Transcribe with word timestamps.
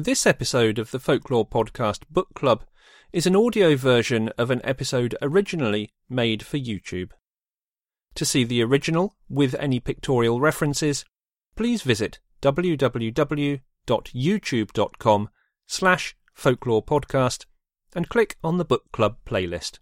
This 0.00 0.28
episode 0.28 0.78
of 0.78 0.92
the 0.92 1.00
Folklore 1.00 1.44
Podcast 1.44 2.02
Book 2.08 2.28
Club 2.32 2.62
is 3.12 3.26
an 3.26 3.34
audio 3.34 3.74
version 3.74 4.28
of 4.38 4.48
an 4.48 4.60
episode 4.62 5.16
originally 5.20 5.90
made 6.08 6.44
for 6.44 6.56
YouTube. 6.56 7.10
To 8.14 8.24
see 8.24 8.44
the 8.44 8.62
original 8.62 9.16
with 9.28 9.56
any 9.56 9.80
pictorial 9.80 10.40
references, 10.40 11.04
please 11.56 11.82
visit 11.82 12.20
www.youtube.com 12.42 15.28
slash 15.66 16.16
folklore 16.32 16.84
podcast 16.84 17.46
and 17.96 18.08
click 18.08 18.36
on 18.44 18.58
the 18.58 18.64
book 18.64 18.92
club 18.92 19.16
playlist. 19.26 19.80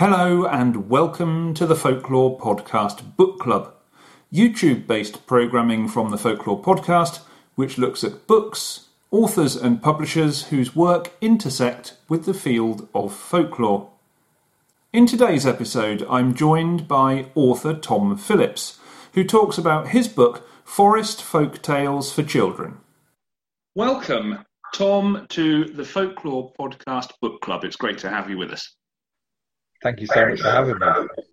Hello 0.00 0.46
and 0.46 0.88
welcome 0.88 1.52
to 1.52 1.66
the 1.66 1.76
Folklore 1.76 2.38
Podcast 2.38 3.16
Book 3.16 3.38
Club, 3.38 3.74
YouTube 4.32 4.86
based 4.86 5.26
programming 5.26 5.88
from 5.88 6.08
the 6.08 6.16
Folklore 6.16 6.62
Podcast, 6.62 7.20
which 7.54 7.76
looks 7.76 8.02
at 8.02 8.26
books, 8.26 8.86
authors, 9.10 9.56
and 9.56 9.82
publishers 9.82 10.44
whose 10.44 10.74
work 10.74 11.12
intersect 11.20 11.98
with 12.08 12.24
the 12.24 12.32
field 12.32 12.88
of 12.94 13.14
folklore. 13.14 13.90
In 14.90 15.04
today's 15.04 15.44
episode, 15.44 16.06
I'm 16.08 16.34
joined 16.34 16.88
by 16.88 17.26
author 17.34 17.74
Tom 17.74 18.16
Phillips, 18.16 18.78
who 19.12 19.22
talks 19.22 19.58
about 19.58 19.88
his 19.88 20.08
book 20.08 20.48
Forest 20.64 21.22
Folk 21.22 21.60
Tales 21.60 22.10
for 22.10 22.22
Children. 22.22 22.78
Welcome, 23.74 24.46
Tom, 24.72 25.26
to 25.28 25.66
the 25.66 25.84
Folklore 25.84 26.54
Podcast 26.58 27.10
Book 27.20 27.42
Club. 27.42 27.64
It's 27.64 27.76
great 27.76 27.98
to 27.98 28.08
have 28.08 28.30
you 28.30 28.38
with 28.38 28.50
us. 28.50 28.74
Thank 29.82 30.00
you 30.00 30.06
so 30.06 30.26
much 30.28 30.40
for 30.40 30.50
having 30.50 30.78
me. 30.78 30.86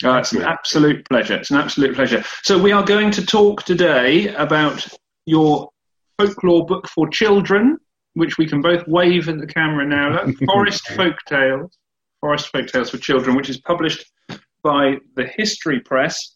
Oh, 0.05 0.17
it's 0.17 0.31
an 0.31 0.43
absolute 0.43 1.07
pleasure. 1.09 1.35
It's 1.35 1.51
an 1.51 1.57
absolute 1.57 1.95
pleasure. 1.95 2.23
So, 2.43 2.57
we 2.57 2.71
are 2.71 2.83
going 2.83 3.11
to 3.11 3.25
talk 3.25 3.63
today 3.63 4.33
about 4.35 4.87
your 5.25 5.69
folklore 6.17 6.65
book 6.65 6.87
for 6.87 7.09
children, 7.09 7.77
which 8.13 8.37
we 8.37 8.47
can 8.47 8.61
both 8.61 8.87
wave 8.87 9.27
at 9.27 9.39
the 9.39 9.47
camera 9.47 9.85
now. 9.85 10.25
Forest 10.45 10.87
Folk 10.89 11.17
Tales, 11.27 11.77
Forest 12.21 12.47
Folk 12.47 12.67
Tales 12.67 12.89
for 12.89 12.97
Children, 12.97 13.35
which 13.35 13.49
is 13.49 13.57
published 13.59 14.05
by 14.63 14.95
the 15.15 15.25
History 15.25 15.81
Press. 15.81 16.35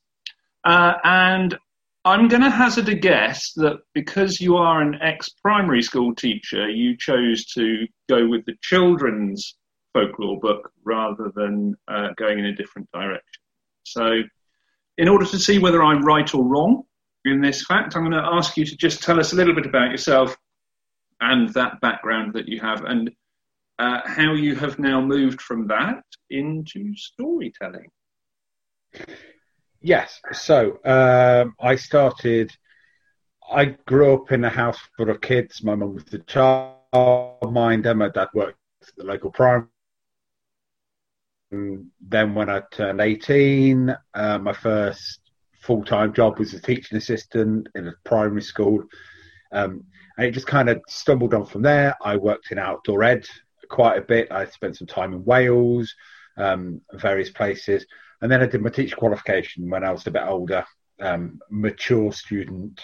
Uh, 0.63 0.93
and 1.03 1.57
I'm 2.03 2.27
going 2.27 2.41
to 2.41 2.49
hazard 2.49 2.89
a 2.89 2.95
guess 2.95 3.53
that 3.53 3.79
because 3.93 4.41
you 4.41 4.57
are 4.57 4.81
an 4.81 4.95
ex 5.01 5.29
primary 5.29 5.81
school 5.81 6.13
teacher, 6.13 6.69
you 6.69 6.97
chose 6.97 7.45
to 7.53 7.87
go 8.09 8.27
with 8.27 8.45
the 8.45 8.55
children's 8.61 9.55
folklore 9.93 10.39
book 10.39 10.71
rather 10.83 11.31
than 11.35 11.75
uh, 11.87 12.09
going 12.17 12.39
in 12.39 12.45
a 12.45 12.55
different 12.55 12.89
direction. 12.91 13.41
So, 13.83 14.21
in 14.97 15.07
order 15.07 15.25
to 15.25 15.39
see 15.39 15.59
whether 15.59 15.83
I'm 15.83 16.03
right 16.03 16.33
or 16.33 16.43
wrong 16.43 16.83
in 17.25 17.41
this 17.41 17.65
fact, 17.65 17.95
I'm 17.95 18.03
going 18.03 18.11
to 18.11 18.29
ask 18.33 18.57
you 18.57 18.65
to 18.65 18.75
just 18.77 19.01
tell 19.01 19.19
us 19.19 19.33
a 19.33 19.35
little 19.35 19.55
bit 19.55 19.65
about 19.65 19.91
yourself 19.91 20.35
and 21.19 21.49
that 21.53 21.79
background 21.81 22.33
that 22.33 22.47
you 22.47 22.59
have 22.59 22.83
and 22.83 23.09
uh, 23.79 24.01
how 24.05 24.33
you 24.33 24.55
have 24.55 24.79
now 24.79 25.01
moved 25.01 25.41
from 25.41 25.67
that 25.67 26.03
into 26.29 26.95
storytelling. 26.95 27.87
Yes. 29.81 30.19
So, 30.33 30.79
um, 30.85 31.55
I 31.59 31.75
started, 31.75 32.51
I 33.51 33.65
grew 33.65 34.13
up 34.13 34.31
in 34.31 34.43
a 34.43 34.49
house 34.49 34.79
full 34.95 35.09
of 35.09 35.21
kids. 35.21 35.63
My 35.63 35.75
mum 35.75 35.95
was 35.95 36.05
the 36.05 36.19
childminder, 36.19 37.97
my 37.97 38.09
dad 38.09 38.27
worked 38.33 38.57
at 38.81 38.95
the 38.97 39.03
local 39.03 39.31
primary 39.31 39.67
then 41.51 42.33
when 42.33 42.49
I 42.49 42.61
turned 42.71 43.01
18, 43.01 43.95
uh, 44.13 44.37
my 44.39 44.53
first 44.53 45.19
full 45.61 45.83
time 45.83 46.13
job 46.13 46.39
was 46.39 46.53
a 46.53 46.61
teaching 46.61 46.97
assistant 46.97 47.67
in 47.75 47.87
a 47.87 47.93
primary 48.05 48.41
school. 48.41 48.83
Um, 49.51 49.85
and 50.17 50.27
it 50.27 50.31
just 50.31 50.47
kind 50.47 50.69
of 50.69 50.81
stumbled 50.87 51.33
on 51.33 51.45
from 51.45 51.61
there. 51.61 51.95
I 52.01 52.15
worked 52.17 52.51
in 52.51 52.57
outdoor 52.57 53.03
ed 53.03 53.25
quite 53.69 53.97
a 53.97 54.01
bit. 54.01 54.31
I 54.31 54.45
spent 54.45 54.77
some 54.77 54.87
time 54.87 55.13
in 55.13 55.25
Wales, 55.25 55.93
um, 56.37 56.81
various 56.93 57.29
places. 57.29 57.85
And 58.21 58.31
then 58.31 58.41
I 58.41 58.45
did 58.45 58.61
my 58.61 58.69
teacher 58.69 58.95
qualification 58.95 59.69
when 59.69 59.83
I 59.83 59.91
was 59.91 60.05
a 60.07 60.11
bit 60.11 60.23
older, 60.25 60.65
um, 60.99 61.39
mature 61.49 62.11
student. 62.11 62.81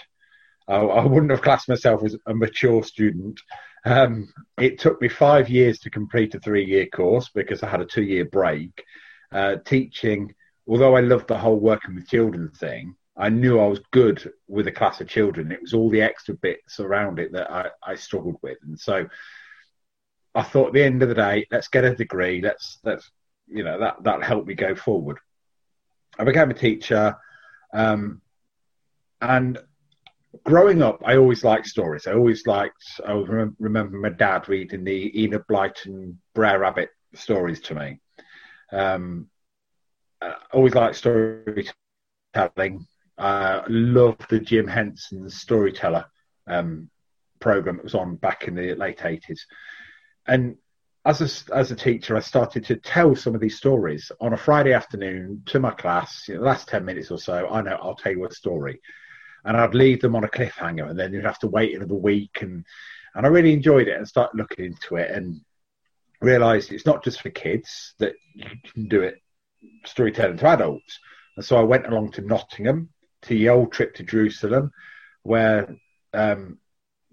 I, 0.68 0.76
I 0.76 1.06
wouldn't 1.06 1.32
have 1.32 1.42
classed 1.42 1.70
myself 1.70 2.04
as 2.04 2.16
a 2.26 2.34
mature 2.34 2.84
student. 2.84 3.40
Um, 3.86 4.34
it 4.60 4.80
took 4.80 5.02
me 5.02 5.08
five 5.08 5.50
years 5.50 5.80
to 5.80 5.90
complete 5.90 6.36
a 6.36 6.40
three 6.40 6.66
year 6.66 6.88
course 6.88 7.30
because 7.34 7.64
I 7.64 7.70
had 7.70 7.82
a 7.82 7.86
two 7.86 8.04
year 8.04 8.26
break. 8.26 8.84
Uh, 9.32 9.58
teaching, 9.66 10.34
although 10.68 10.96
I 10.96 11.02
loved 11.02 11.28
the 11.28 11.38
whole 11.38 11.60
working 11.60 11.96
with 11.96 12.08
children 12.08 12.50
thing, 12.52 12.96
I 13.18 13.30
knew 13.30 13.60
I 13.60 13.68
was 13.68 13.82
good 13.92 14.32
with 14.48 14.68
a 14.68 14.72
class 14.72 15.02
of 15.02 15.10
children. 15.10 15.52
It 15.52 15.62
was 15.62 15.74
all 15.74 15.90
the 15.90 16.02
extra 16.02 16.36
bits 16.36 16.80
around 16.80 17.20
it 17.20 17.32
that 17.34 17.52
I, 17.52 17.70
I 17.84 17.96
struggled 17.96 18.38
with. 18.42 18.58
And 18.64 18.80
so 18.80 19.08
I 20.36 20.44
thought 20.44 20.68
at 20.68 20.74
the 20.74 20.84
end 20.84 21.02
of 21.02 21.10
the 21.10 21.16
day, 21.16 21.48
let's 21.52 21.68
get 21.68 21.84
a 21.84 21.96
degree. 21.96 22.42
Let's, 22.42 22.78
let's, 22.84 23.10
you 23.48 23.64
know, 23.64 23.80
that, 23.80 24.04
that'll 24.04 24.22
help 24.22 24.46
me 24.46 24.54
go 24.54 24.76
forward. 24.76 25.18
I 26.18 26.24
became 26.26 26.52
a 26.52 26.54
teacher. 26.54 27.18
Um, 27.74 28.22
and 29.20 29.58
growing 30.44 30.82
up, 30.82 31.02
I 31.06 31.18
always 31.18 31.44
liked 31.44 31.68
stories. 31.68 32.08
I 32.08 32.14
always 32.14 32.46
liked. 32.48 32.84
I 33.06 33.14
remember 33.14 33.98
my 33.98 34.10
dad 34.10 34.48
reading 34.50 34.84
the 34.84 35.24
Enid 35.24 35.44
Blyton 35.50 36.16
Brer 36.34 36.60
Rabbit 36.60 36.90
stories 37.14 37.62
to 37.62 37.76
me. 37.76 38.00
Um, 38.72 39.28
I 40.22 40.36
always 40.54 40.76
liked 40.76 40.96
storytelling. 40.96 41.76
I 43.18 43.64
loved 43.68 44.30
the 44.30 44.40
Jim 44.40 44.68
Henson 44.68 45.30
Storyteller 45.30 46.06
um, 46.48 46.90
program 47.40 47.78
that 47.78 47.84
was 47.84 47.96
on 47.96 48.16
back 48.16 48.48
in 48.48 48.56
the 48.56 48.76
late 48.76 49.06
eighties, 49.06 49.46
and 50.28 50.58
as 51.06 51.22
a, 51.22 51.56
as 51.56 51.72
a 51.72 51.76
teacher, 51.76 52.18
I 52.18 52.20
started 52.20 52.66
to 52.66 52.76
tell 52.76 53.16
some 53.16 53.34
of 53.34 53.40
these 53.40 53.58
stories 53.58 54.12
on 54.20 54.34
a 54.34 54.38
Friday 54.38 54.74
afternoon 54.74 55.42
to 55.46 55.60
my 55.60 55.72
class. 55.72 56.28
You 56.28 56.36
know, 56.36 56.42
the 56.42 56.48
last 56.48 56.68
ten 56.68 56.84
minutes 56.84 57.12
or 57.12 57.18
so, 57.18 57.48
I 57.48 57.62
know 57.62 57.78
I'll 57.82 57.96
tell 57.96 58.12
you 58.12 58.26
a 58.26 58.32
story 58.32 58.82
and 59.48 59.56
I'd 59.56 59.74
leave 59.74 60.02
them 60.02 60.16
on 60.16 60.26
a 60.26 60.28
cliffhanger, 60.28 60.90
and 60.90 61.00
then 61.00 61.14
you'd 61.14 61.26
have 61.26 61.40
to 61.40 61.48
wait 61.48 61.74
another 61.74 61.96
week. 61.96 62.40
And 62.42 62.66
and 63.16 63.26
I 63.26 63.30
really 63.30 63.54
enjoyed 63.54 63.88
it 63.88 63.98
and 63.98 64.08
started 64.08 64.38
looking 64.38 64.66
into 64.66 64.98
it 64.98 65.10
and 65.10 65.42
realised 66.22 66.72
it's 66.72 66.86
not 66.86 67.04
just 67.04 67.22
for 67.22 67.30
kids 67.30 67.94
that 68.00 68.14
you 68.36 68.46
can 68.72 68.88
do 68.88 69.02
it 69.02 69.22
storytelling 69.86 70.38
to 70.38 70.48
adults. 70.48 71.00
And 71.36 71.46
so 71.46 71.58
I 71.58 71.64
went 71.64 71.88
along 71.88 72.12
to 72.12 72.22
Nottingham 72.22 72.90
to 73.24 73.30
the 73.30 73.50
old 73.50 73.72
trip 73.72 73.96
to 73.96 74.04
Jerusalem, 74.04 74.72
where 75.24 75.76
um, 76.14 76.60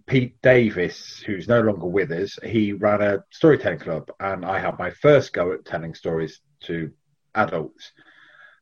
Pete 0.06 0.42
Davis, 0.42 1.20
who's 1.20 1.48
no 1.48 1.60
longer 1.60 1.86
with 1.86 2.10
us, 2.10 2.38
he 2.42 2.72
ran 2.72 3.00
a 3.00 3.24
storytelling 3.30 3.78
club, 3.78 4.10
and 4.18 4.44
I 4.44 4.58
had 4.58 4.78
my 4.78 4.90
first 4.90 5.32
go 5.32 5.52
at 5.52 5.64
telling 5.64 5.94
stories 5.94 6.40
to 6.64 6.90
adults. 7.34 7.92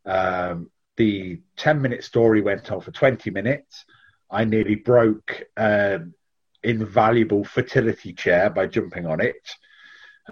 Um, 0.05 0.71
the 1.03 1.41
10 1.57 1.83
minute 1.83 2.05
story 2.05 2.43
went 2.43 2.71
on 2.71 2.81
for 2.81 2.93
20 2.93 3.31
minutes. 3.31 3.85
I 4.31 4.45
nearly 4.45 4.77
broke 4.77 5.43
an 5.57 6.15
invaluable 6.63 7.43
fertility 7.43 8.13
chair 8.13 8.51
by 8.51 8.67
jumping 8.67 9.07
on 9.07 9.21
it. 9.21 9.51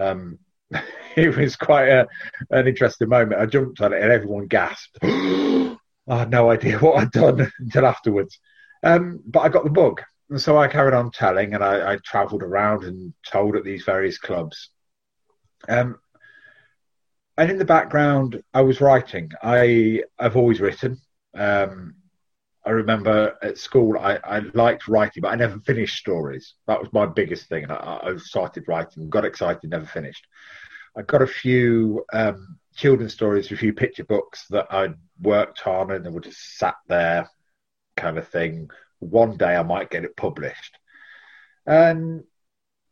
Um, 0.01 0.39
it 1.17 1.37
was 1.37 1.57
quite 1.57 1.89
a, 1.89 2.07
an 2.51 2.69
interesting 2.69 3.09
moment. 3.09 3.41
I 3.41 3.47
jumped 3.47 3.81
on 3.81 3.93
it 3.93 4.01
and 4.01 4.13
everyone 4.13 4.47
gasped. 4.47 4.99
I 5.03 5.77
had 6.07 6.31
no 6.31 6.51
idea 6.51 6.79
what 6.79 7.01
I'd 7.01 7.11
done 7.11 7.51
until 7.59 7.87
afterwards. 7.87 8.39
Um, 8.85 9.21
but 9.27 9.41
I 9.41 9.49
got 9.49 9.65
the 9.65 9.71
bug. 9.71 10.03
And 10.31 10.41
so 10.41 10.57
I 10.57 10.69
carried 10.69 10.95
on 10.95 11.11
telling 11.11 11.55
and 11.55 11.65
I, 11.65 11.95
I 11.95 11.99
travelled 12.05 12.45
around 12.45 12.85
and 12.85 13.13
told 13.27 13.57
at 13.57 13.65
these 13.65 13.83
various 13.83 14.19
clubs. 14.19 14.71
Um, 15.69 15.99
and 17.41 17.51
in 17.51 17.57
the 17.57 17.65
background, 17.65 18.43
I 18.53 18.61
was 18.61 18.83
writing. 18.83 19.31
I 19.43 20.03
I've 20.19 20.37
always 20.37 20.61
written. 20.61 21.01
Um, 21.35 21.95
I 22.67 22.71
remember 22.71 23.35
at 23.41 23.57
school, 23.57 23.99
I, 23.99 24.19
I 24.23 24.41
liked 24.53 24.89
writing, 24.89 25.23
but 25.23 25.33
I 25.33 25.37
never 25.37 25.59
finished 25.61 25.97
stories. 25.97 26.53
That 26.67 26.79
was 26.79 26.93
my 26.93 27.07
biggest 27.07 27.49
thing. 27.49 27.63
And 27.63 27.73
I, 27.73 28.01
I 28.03 28.17
started 28.19 28.69
writing, 28.69 29.09
got 29.09 29.25
excited, 29.25 29.71
never 29.71 29.87
finished. 29.87 30.27
I 30.95 31.01
got 31.01 31.23
a 31.23 31.27
few 31.27 32.05
um, 32.13 32.59
children's 32.77 33.15
stories, 33.15 33.51
a 33.51 33.57
few 33.57 33.73
picture 33.73 34.05
books 34.05 34.45
that 34.51 34.67
I'd 34.71 34.97
worked 35.23 35.67
on, 35.67 35.93
and 35.93 36.05
they 36.05 36.11
were 36.11 36.21
just 36.21 36.59
sat 36.59 36.77
there, 36.89 37.27
kind 37.97 38.19
of 38.19 38.29
thing. 38.29 38.69
One 38.99 39.39
day 39.39 39.57
I 39.57 39.63
might 39.63 39.89
get 39.89 40.05
it 40.05 40.15
published. 40.15 40.77
And 41.65 42.23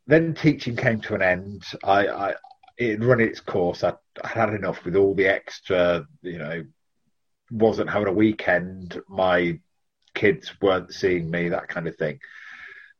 then 0.07 0.33
teaching 0.33 0.75
came 0.75 1.01
to 1.01 1.13
an 1.13 1.21
end. 1.21 1.61
I, 1.83 2.07
I, 2.07 2.33
it 2.79 3.03
run 3.03 3.19
its 3.19 3.41
course. 3.41 3.83
I, 3.83 3.93
I 4.23 4.27
had 4.29 4.53
enough 4.53 4.83
with 4.85 4.95
all 4.95 5.13
the 5.13 5.27
extra, 5.27 6.07
you 6.21 6.37
know, 6.37 6.63
wasn't 7.51 7.89
having 7.89 8.07
a 8.07 8.13
weekend. 8.13 8.99
My 9.09 9.59
kids 10.15 10.53
weren't 10.61 10.93
seeing 10.93 11.29
me, 11.29 11.49
that 11.49 11.67
kind 11.67 11.87
of 11.87 11.97
thing. 11.97 12.19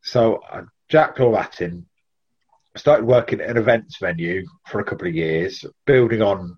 So 0.04 0.42
I 0.52 0.64
jacked 0.90 1.22
all 1.22 1.32
that 1.32 1.62
in. 1.62 1.86
Started 2.76 3.06
working 3.06 3.42
at 3.42 3.50
an 3.50 3.58
events 3.58 3.98
venue 4.00 4.46
for 4.68 4.80
a 4.80 4.84
couple 4.84 5.08
of 5.08 5.16
years, 5.16 5.66
building 5.86 6.22
on 6.22 6.58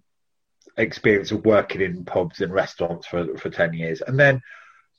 experience 0.78 1.32
of 1.32 1.46
working 1.46 1.82
in 1.82 2.04
pubs 2.04 2.42
and 2.42 2.52
restaurants 2.52 3.08
for, 3.08 3.38
for 3.38 3.50
10 3.50 3.74
years, 3.74 4.02
and 4.02 4.20
then 4.20 4.42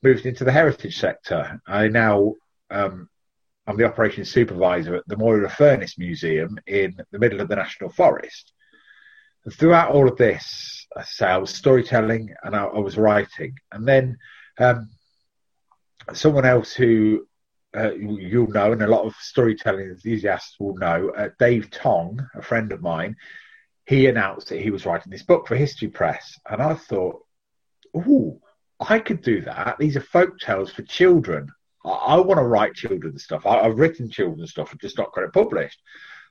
moved 0.03 0.27
into 0.27 0.45
the 0.45 0.53
heritage 0.53 0.99
sector. 0.99 1.61
I 1.67 1.89
now 1.89 2.35
um, 2.71 3.09
I'm 3.67 3.77
the 3.77 3.87
operations 3.87 4.31
supervisor 4.31 4.97
at 4.97 5.07
the 5.07 5.17
Moira 5.17 5.49
Furnace 5.49 5.97
Museum 5.99 6.59
in 6.67 6.97
the 7.13 7.19
middle 7.19 7.41
of 7.41 7.49
the 7.49 7.57
National 7.57 7.91
Forest. 7.91 8.53
And 9.45 9.55
throughout 9.55 9.93
all 9.93 10.09
of 10.09 10.17
this, 10.17 10.87
I, 10.97 11.05
say 11.05 11.27
I 11.27 11.39
was 11.39 11.55
storytelling 11.55 12.35
and 12.43 12.57
I, 12.57 12.65
I 12.65 12.79
was 12.79 12.97
writing. 12.97 13.55
And 13.71 13.87
then 13.87 14.19
um, 14.59 14.91
someone 16.13 16.45
else 16.45 16.73
who 16.73 17.27
uh, 17.77 17.93
you'll 17.93 18.51
know, 18.51 18.73
and 18.73 18.83
a 18.83 18.87
lot 18.87 19.05
of 19.05 19.15
storytelling 19.17 19.89
enthusiasts 19.89 20.57
will 20.59 20.77
know, 20.77 21.11
uh, 21.17 21.29
Dave 21.39 21.71
Tong, 21.71 22.27
a 22.35 22.43
friend 22.43 22.73
of 22.73 22.83
mine, 22.83 23.17
he 23.87 24.07
announced 24.07 24.49
that 24.49 24.61
he 24.61 24.71
was 24.71 24.87
writing 24.87 25.11
this 25.11 25.23
book 25.23 25.47
for 25.47 25.57
History 25.57 25.89
Press. 25.89 26.39
And 26.49 26.61
I 26.61 26.75
thought, 26.75 27.21
ooh, 27.97 28.41
I 28.81 28.99
could 28.99 29.23
do 29.23 29.41
that. 29.43 29.77
These 29.79 29.97
are 29.97 30.03
folk 30.03 30.39
tales 30.39 30.73
for 30.73 30.83
children. 30.83 31.49
I, 31.85 31.91
I 31.91 32.21
want 32.21 32.39
to 32.39 32.45
write 32.45 32.75
children's 32.75 33.25
stuff. 33.25 33.47
I, 33.47 33.63
have 33.65 33.79
written 33.79 34.11
children's 34.11 34.51
stuff, 34.51 34.71
I've 34.73 34.81
just 34.81 34.99
not 34.99 35.13
got 35.13 35.25
it 35.25 35.33
published. 35.33 35.81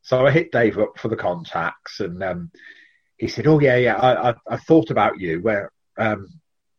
So 0.04 0.26
I 0.26 0.32
hit 0.32 0.52
Dave 0.52 0.80
up 0.80 0.98
for 0.98 1.10
the 1.10 1.16
contacts, 1.16 2.00
and 2.00 2.24
um, 2.24 2.52
he 3.18 3.28
said, 3.28 3.46
"Oh 3.46 3.60
yeah, 3.60 3.78
yeah, 3.78 3.96
I, 3.96 4.32
I, 4.32 4.36
I 4.50 4.58
thought 4.58 4.90
about 4.90 5.20
you 5.20 5.42
where 5.42 5.72
um, 5.98 6.28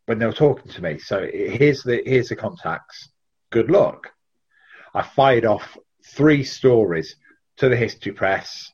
when 0.06 0.19
they 0.19 0.26
were 0.26 0.32
talking 0.32 0.72
to 0.72 0.82
me. 0.82 0.98
So 0.98 1.28
here's 1.32 1.84
the 1.84 2.02
here's 2.04 2.30
the 2.30 2.36
contacts. 2.36 3.08
Good 3.50 3.70
luck." 3.70 4.10
I 4.94 5.02
fired 5.02 5.46
off 5.46 5.78
three 6.04 6.44
stories 6.44 7.16
to 7.58 7.68
the 7.68 7.76
history 7.76 8.12
press 8.12 8.72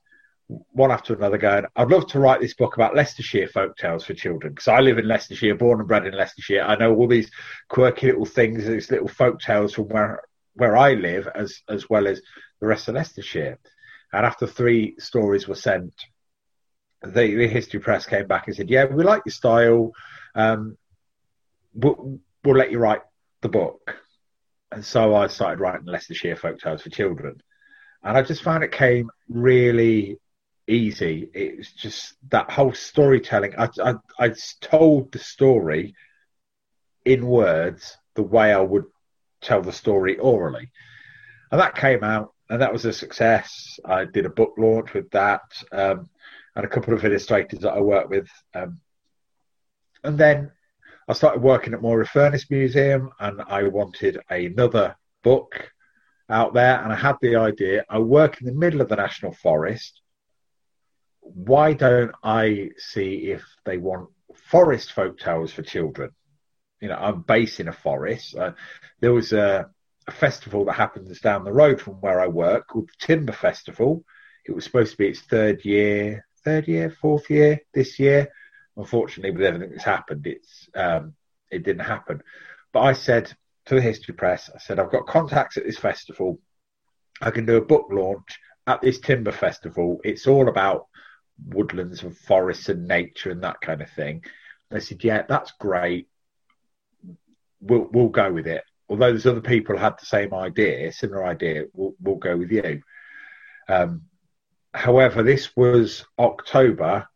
one 0.48 0.90
after 0.90 1.14
another 1.14 1.36
going, 1.36 1.66
I'd 1.76 1.90
love 1.90 2.06
to 2.08 2.18
write 2.18 2.40
this 2.40 2.54
book 2.54 2.74
about 2.74 2.96
Leicestershire 2.96 3.48
folk 3.48 3.76
tales 3.76 4.04
for 4.04 4.14
children 4.14 4.54
because 4.54 4.68
I 4.68 4.80
live 4.80 4.98
in 4.98 5.06
Leicestershire, 5.06 5.54
born 5.54 5.80
and 5.80 5.88
bred 5.88 6.06
in 6.06 6.14
Leicestershire. 6.14 6.62
I 6.62 6.76
know 6.76 6.94
all 6.94 7.06
these 7.06 7.30
quirky 7.68 8.06
little 8.06 8.24
things, 8.24 8.66
these 8.66 8.90
little 8.90 9.08
folk 9.08 9.40
tales 9.40 9.74
from 9.74 9.88
where 9.88 10.22
where 10.54 10.76
I 10.76 10.94
live, 10.94 11.28
as 11.34 11.60
as 11.68 11.88
well 11.90 12.08
as 12.08 12.22
the 12.60 12.66
rest 12.66 12.88
of 12.88 12.94
Leicestershire. 12.94 13.58
And 14.12 14.24
after 14.24 14.46
three 14.46 14.94
stories 14.98 15.46
were 15.46 15.54
sent, 15.54 15.92
the, 17.02 17.34
the 17.34 17.46
history 17.46 17.80
press 17.80 18.06
came 18.06 18.26
back 18.26 18.46
and 18.46 18.56
said, 18.56 18.70
"Yeah, 18.70 18.86
we 18.86 19.04
like 19.04 19.22
your 19.26 19.32
style. 19.32 19.92
Um, 20.34 20.78
we'll, 21.74 22.20
we'll 22.42 22.56
let 22.56 22.72
you 22.72 22.78
write 22.78 23.02
the 23.42 23.50
book." 23.50 23.96
And 24.72 24.84
so 24.84 25.14
I 25.14 25.26
started 25.26 25.60
writing 25.60 25.86
Leicestershire 25.86 26.36
folk 26.36 26.58
tales 26.58 26.82
for 26.82 26.90
children, 26.90 27.42
and 28.02 28.16
I 28.16 28.22
just 28.22 28.42
found 28.42 28.64
it 28.64 28.72
came 28.72 29.10
really 29.28 30.18
easy. 30.68 31.30
It 31.34 31.58
was 31.58 31.72
just 31.72 32.14
that 32.30 32.50
whole 32.50 32.72
storytelling. 32.72 33.54
I, 33.56 33.68
I, 33.82 33.94
I 34.18 34.34
told 34.60 35.12
the 35.12 35.18
story 35.18 35.94
in 37.04 37.26
words 37.26 37.96
the 38.14 38.22
way 38.22 38.52
I 38.52 38.60
would 38.60 38.84
tell 39.40 39.62
the 39.62 39.72
story 39.72 40.18
orally. 40.18 40.70
And 41.50 41.60
that 41.60 41.76
came 41.76 42.04
out, 42.04 42.34
and 42.50 42.60
that 42.60 42.72
was 42.72 42.84
a 42.84 42.92
success. 42.92 43.78
I 43.84 44.04
did 44.04 44.26
a 44.26 44.30
book 44.30 44.54
launch 44.58 44.92
with 44.92 45.10
that, 45.10 45.42
um, 45.72 46.10
and 46.54 46.64
a 46.64 46.68
couple 46.68 46.94
of 46.94 47.04
illustrators 47.04 47.60
that 47.60 47.72
I 47.72 47.80
worked 47.80 48.10
with. 48.10 48.28
Um, 48.54 48.80
and 50.04 50.18
then 50.18 50.50
I 51.08 51.14
started 51.14 51.42
working 51.42 51.72
at 51.72 51.80
Moira 51.80 52.06
Furnace 52.06 52.50
Museum, 52.50 53.10
and 53.18 53.40
I 53.40 53.62
wanted 53.64 54.18
another 54.28 54.96
book 55.22 55.72
out 56.28 56.52
there. 56.52 56.82
And 56.82 56.92
I 56.92 56.96
had 56.96 57.16
the 57.22 57.36
idea 57.36 57.84
I 57.88 57.98
work 57.98 58.40
in 58.40 58.46
the 58.46 58.52
middle 58.52 58.82
of 58.82 58.88
the 58.88 58.96
National 58.96 59.32
Forest 59.32 60.02
why 61.34 61.72
don't 61.72 62.12
I 62.22 62.70
see 62.76 63.30
if 63.30 63.42
they 63.64 63.78
want 63.78 64.10
forest 64.34 64.92
folk 64.92 65.18
tales 65.18 65.52
for 65.52 65.62
children? 65.62 66.10
You 66.80 66.88
know, 66.88 66.96
I'm 66.96 67.22
based 67.22 67.60
in 67.60 67.68
a 67.68 67.72
forest. 67.72 68.36
Uh, 68.36 68.52
there 69.00 69.12
was 69.12 69.32
a, 69.32 69.68
a, 70.06 70.12
festival 70.12 70.64
that 70.66 70.74
happens 70.74 71.20
down 71.20 71.44
the 71.44 71.52
road 71.52 71.80
from 71.80 71.94
where 71.94 72.20
I 72.20 72.28
work 72.28 72.68
called 72.68 72.88
the 72.88 73.06
Timber 73.06 73.32
Festival. 73.32 74.04
It 74.44 74.54
was 74.54 74.64
supposed 74.64 74.92
to 74.92 74.98
be 74.98 75.08
its 75.08 75.20
third 75.20 75.64
year, 75.64 76.26
third 76.44 76.68
year, 76.68 76.90
fourth 76.90 77.28
year 77.30 77.60
this 77.74 77.98
year. 77.98 78.28
Unfortunately, 78.76 79.32
with 79.32 79.44
everything 79.44 79.70
that's 79.70 79.84
happened, 79.84 80.26
it's 80.26 80.68
um, 80.74 81.14
it 81.50 81.64
didn't 81.64 81.84
happen. 81.84 82.22
But 82.72 82.80
I 82.80 82.92
said 82.92 83.32
to 83.66 83.74
the 83.74 83.80
History 83.80 84.14
Press, 84.14 84.48
I 84.54 84.58
said 84.58 84.78
I've 84.78 84.92
got 84.92 85.06
contacts 85.06 85.56
at 85.56 85.64
this 85.64 85.78
festival. 85.78 86.38
I 87.20 87.32
can 87.32 87.44
do 87.44 87.56
a 87.56 87.64
book 87.64 87.88
launch 87.90 88.38
at 88.68 88.80
this 88.80 89.00
timber 89.00 89.32
festival. 89.32 89.98
It's 90.04 90.26
all 90.26 90.48
about 90.48 90.86
woodlands 91.46 92.02
and 92.02 92.16
forests 92.16 92.68
and 92.68 92.86
nature 92.86 93.30
and 93.30 93.42
that 93.42 93.60
kind 93.60 93.80
of 93.82 93.90
thing. 93.90 94.22
They 94.70 94.80
said, 94.80 95.02
yeah, 95.04 95.22
that's 95.28 95.52
great. 95.58 96.08
We'll 97.60 97.88
we'll 97.90 98.08
go 98.08 98.32
with 98.32 98.46
it. 98.46 98.62
Although 98.88 99.10
there's 99.10 99.26
other 99.26 99.40
people 99.40 99.76
who 99.76 99.82
had 99.82 99.98
the 99.98 100.06
same 100.06 100.32
idea, 100.32 100.92
similar 100.92 101.24
idea, 101.24 101.64
we'll 101.72 101.94
we'll 102.00 102.16
go 102.16 102.36
with 102.36 102.50
you. 102.50 102.82
Um, 103.68 104.02
however, 104.72 105.22
this 105.22 105.56
was 105.56 106.04
October. 106.18 107.08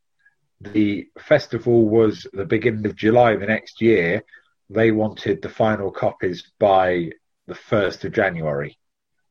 The 0.60 1.08
festival 1.18 1.88
was 1.88 2.26
the 2.32 2.44
beginning 2.44 2.86
of 2.86 2.96
July 2.96 3.36
the 3.36 3.46
next 3.46 3.80
year. 3.80 4.22
They 4.70 4.90
wanted 4.90 5.42
the 5.42 5.48
final 5.48 5.90
copies 5.90 6.50
by 6.58 7.10
the 7.46 7.54
first 7.54 8.04
of 8.04 8.12
January. 8.12 8.78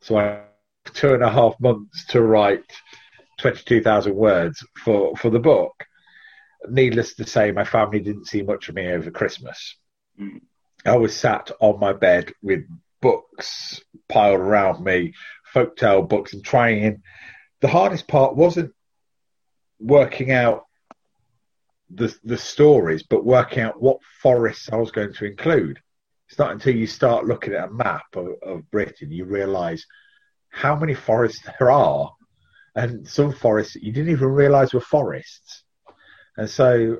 So 0.02 0.18
I 0.18 0.44
two 0.94 1.14
and 1.14 1.24
a 1.24 1.30
half 1.30 1.60
months 1.60 2.06
to 2.08 2.22
write 2.22 2.66
22,000 3.42 4.16
words 4.16 4.66
for, 4.84 5.16
for 5.16 5.30
the 5.30 5.40
book. 5.40 5.86
Needless 6.70 7.16
to 7.16 7.26
say, 7.26 7.52
my 7.52 7.64
family 7.64 8.00
didn't 8.00 8.28
see 8.28 8.44
much 8.44 8.70
of 8.70 8.76
me 8.76 8.88
over 8.88 9.10
Christmas. 9.10 9.76
Mm. 10.20 10.42
I 10.86 10.98
was 10.98 11.16
sat 11.16 11.52
on 11.60 11.80
my 11.80 11.94
bed 11.94 12.34
with 12.42 12.66
books 13.02 13.82
piled 14.08 14.40
around 14.40 14.84
me, 14.84 15.14
folktale 15.54 16.08
books, 16.08 16.34
and 16.34 16.44
trying. 16.44 17.02
The 17.62 17.68
hardest 17.68 18.08
part 18.08 18.36
wasn't 18.36 18.74
working 19.80 20.32
out 20.32 20.66
the 21.90 22.16
the 22.24 22.38
stories, 22.38 23.04
but 23.04 23.26
working 23.26 23.64
out 23.64 23.82
what 23.82 24.00
forests 24.22 24.70
I 24.72 24.78
was 24.78 24.92
going 24.92 25.14
to 25.14 25.26
include. 25.26 25.80
It's 26.30 26.40
not 26.40 26.52
until 26.52 26.76
you 26.76 26.88
start 26.88 27.26
looking 27.26 27.54
at 27.54 27.70
a 27.70 27.74
map 27.74 28.06
of, 28.16 28.28
of 28.42 28.72
Britain 28.72 29.12
you 29.12 29.26
realise 29.26 29.86
how 30.50 30.76
many 30.76 30.94
forests 30.94 31.42
there 31.60 31.72
are 31.72 32.12
and 32.75 33.07
some 33.07 33.33
forests 33.33 33.75
you 33.75 33.92
didn't 33.92 34.11
even 34.11 34.30
realise 34.30 34.73
were 34.73 34.81
forests. 34.81 35.63
And 36.37 36.49
so 36.49 36.99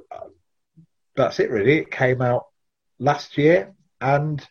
that's 1.16 1.40
it, 1.40 1.50
really. 1.50 1.78
It 1.80 1.92
came 1.92 2.22
out 2.22 2.46
last 3.00 3.38
year, 3.38 3.74
and 4.00 4.46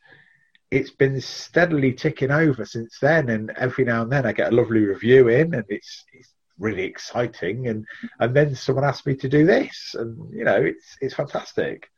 it's 0.70 0.90
been 0.90 1.20
steadily 1.20 1.92
ticking 1.92 2.30
over 2.30 2.64
since 2.64 2.98
then. 3.00 3.28
And 3.28 3.50
every 3.56 3.84
now 3.84 4.02
and 4.02 4.12
then, 4.12 4.26
I 4.26 4.32
get 4.32 4.52
a 4.52 4.56
lovely 4.56 4.80
review 4.80 5.28
in, 5.28 5.54
and 5.54 5.64
it's, 5.68 6.04
it's 6.12 6.32
really 6.58 6.84
exciting. 6.84 7.68
And 7.68 7.86
and 8.20 8.34
then 8.34 8.54
someone 8.54 8.84
asked 8.84 9.06
me 9.06 9.14
to 9.16 9.28
do 9.28 9.44
this, 9.44 9.94
and 9.98 10.32
you 10.32 10.44
know, 10.44 10.62
it's 10.62 10.96
it's 11.00 11.14
fantastic. 11.14 11.88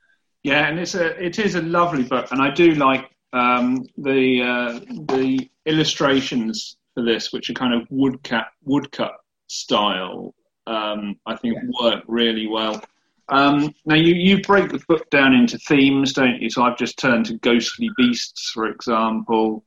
Yeah, 0.42 0.68
and 0.68 0.78
it's 0.78 0.94
a 0.94 1.24
it 1.24 1.38
is 1.38 1.54
a 1.54 1.62
lovely 1.62 2.02
book, 2.02 2.32
and 2.32 2.42
I 2.42 2.50
do 2.50 2.74
like 2.74 3.10
um, 3.32 3.86
the 3.96 4.42
uh, 4.42 4.80
the 5.06 5.48
illustrations 5.66 6.76
for 6.94 7.04
this, 7.04 7.32
which 7.32 7.50
are 7.50 7.54
kind 7.54 7.74
of 7.74 7.86
woodcut 7.90 8.46
woodcut 8.64 9.14
style. 9.46 10.34
Um, 10.66 11.16
I 11.26 11.36
think 11.36 11.56
yeah. 11.56 11.68
work 11.80 12.04
really 12.06 12.46
well. 12.46 12.82
Um, 13.28 13.74
now 13.86 13.94
you 13.94 14.14
you 14.14 14.42
break 14.42 14.70
the 14.70 14.82
book 14.88 15.08
down 15.10 15.32
into 15.32 15.58
themes, 15.58 16.12
don't 16.12 16.40
you? 16.40 16.50
So 16.50 16.62
I've 16.62 16.78
just 16.78 16.98
turned 16.98 17.26
to 17.26 17.38
ghostly 17.38 17.88
beasts, 17.96 18.50
for 18.50 18.66
example, 18.66 19.64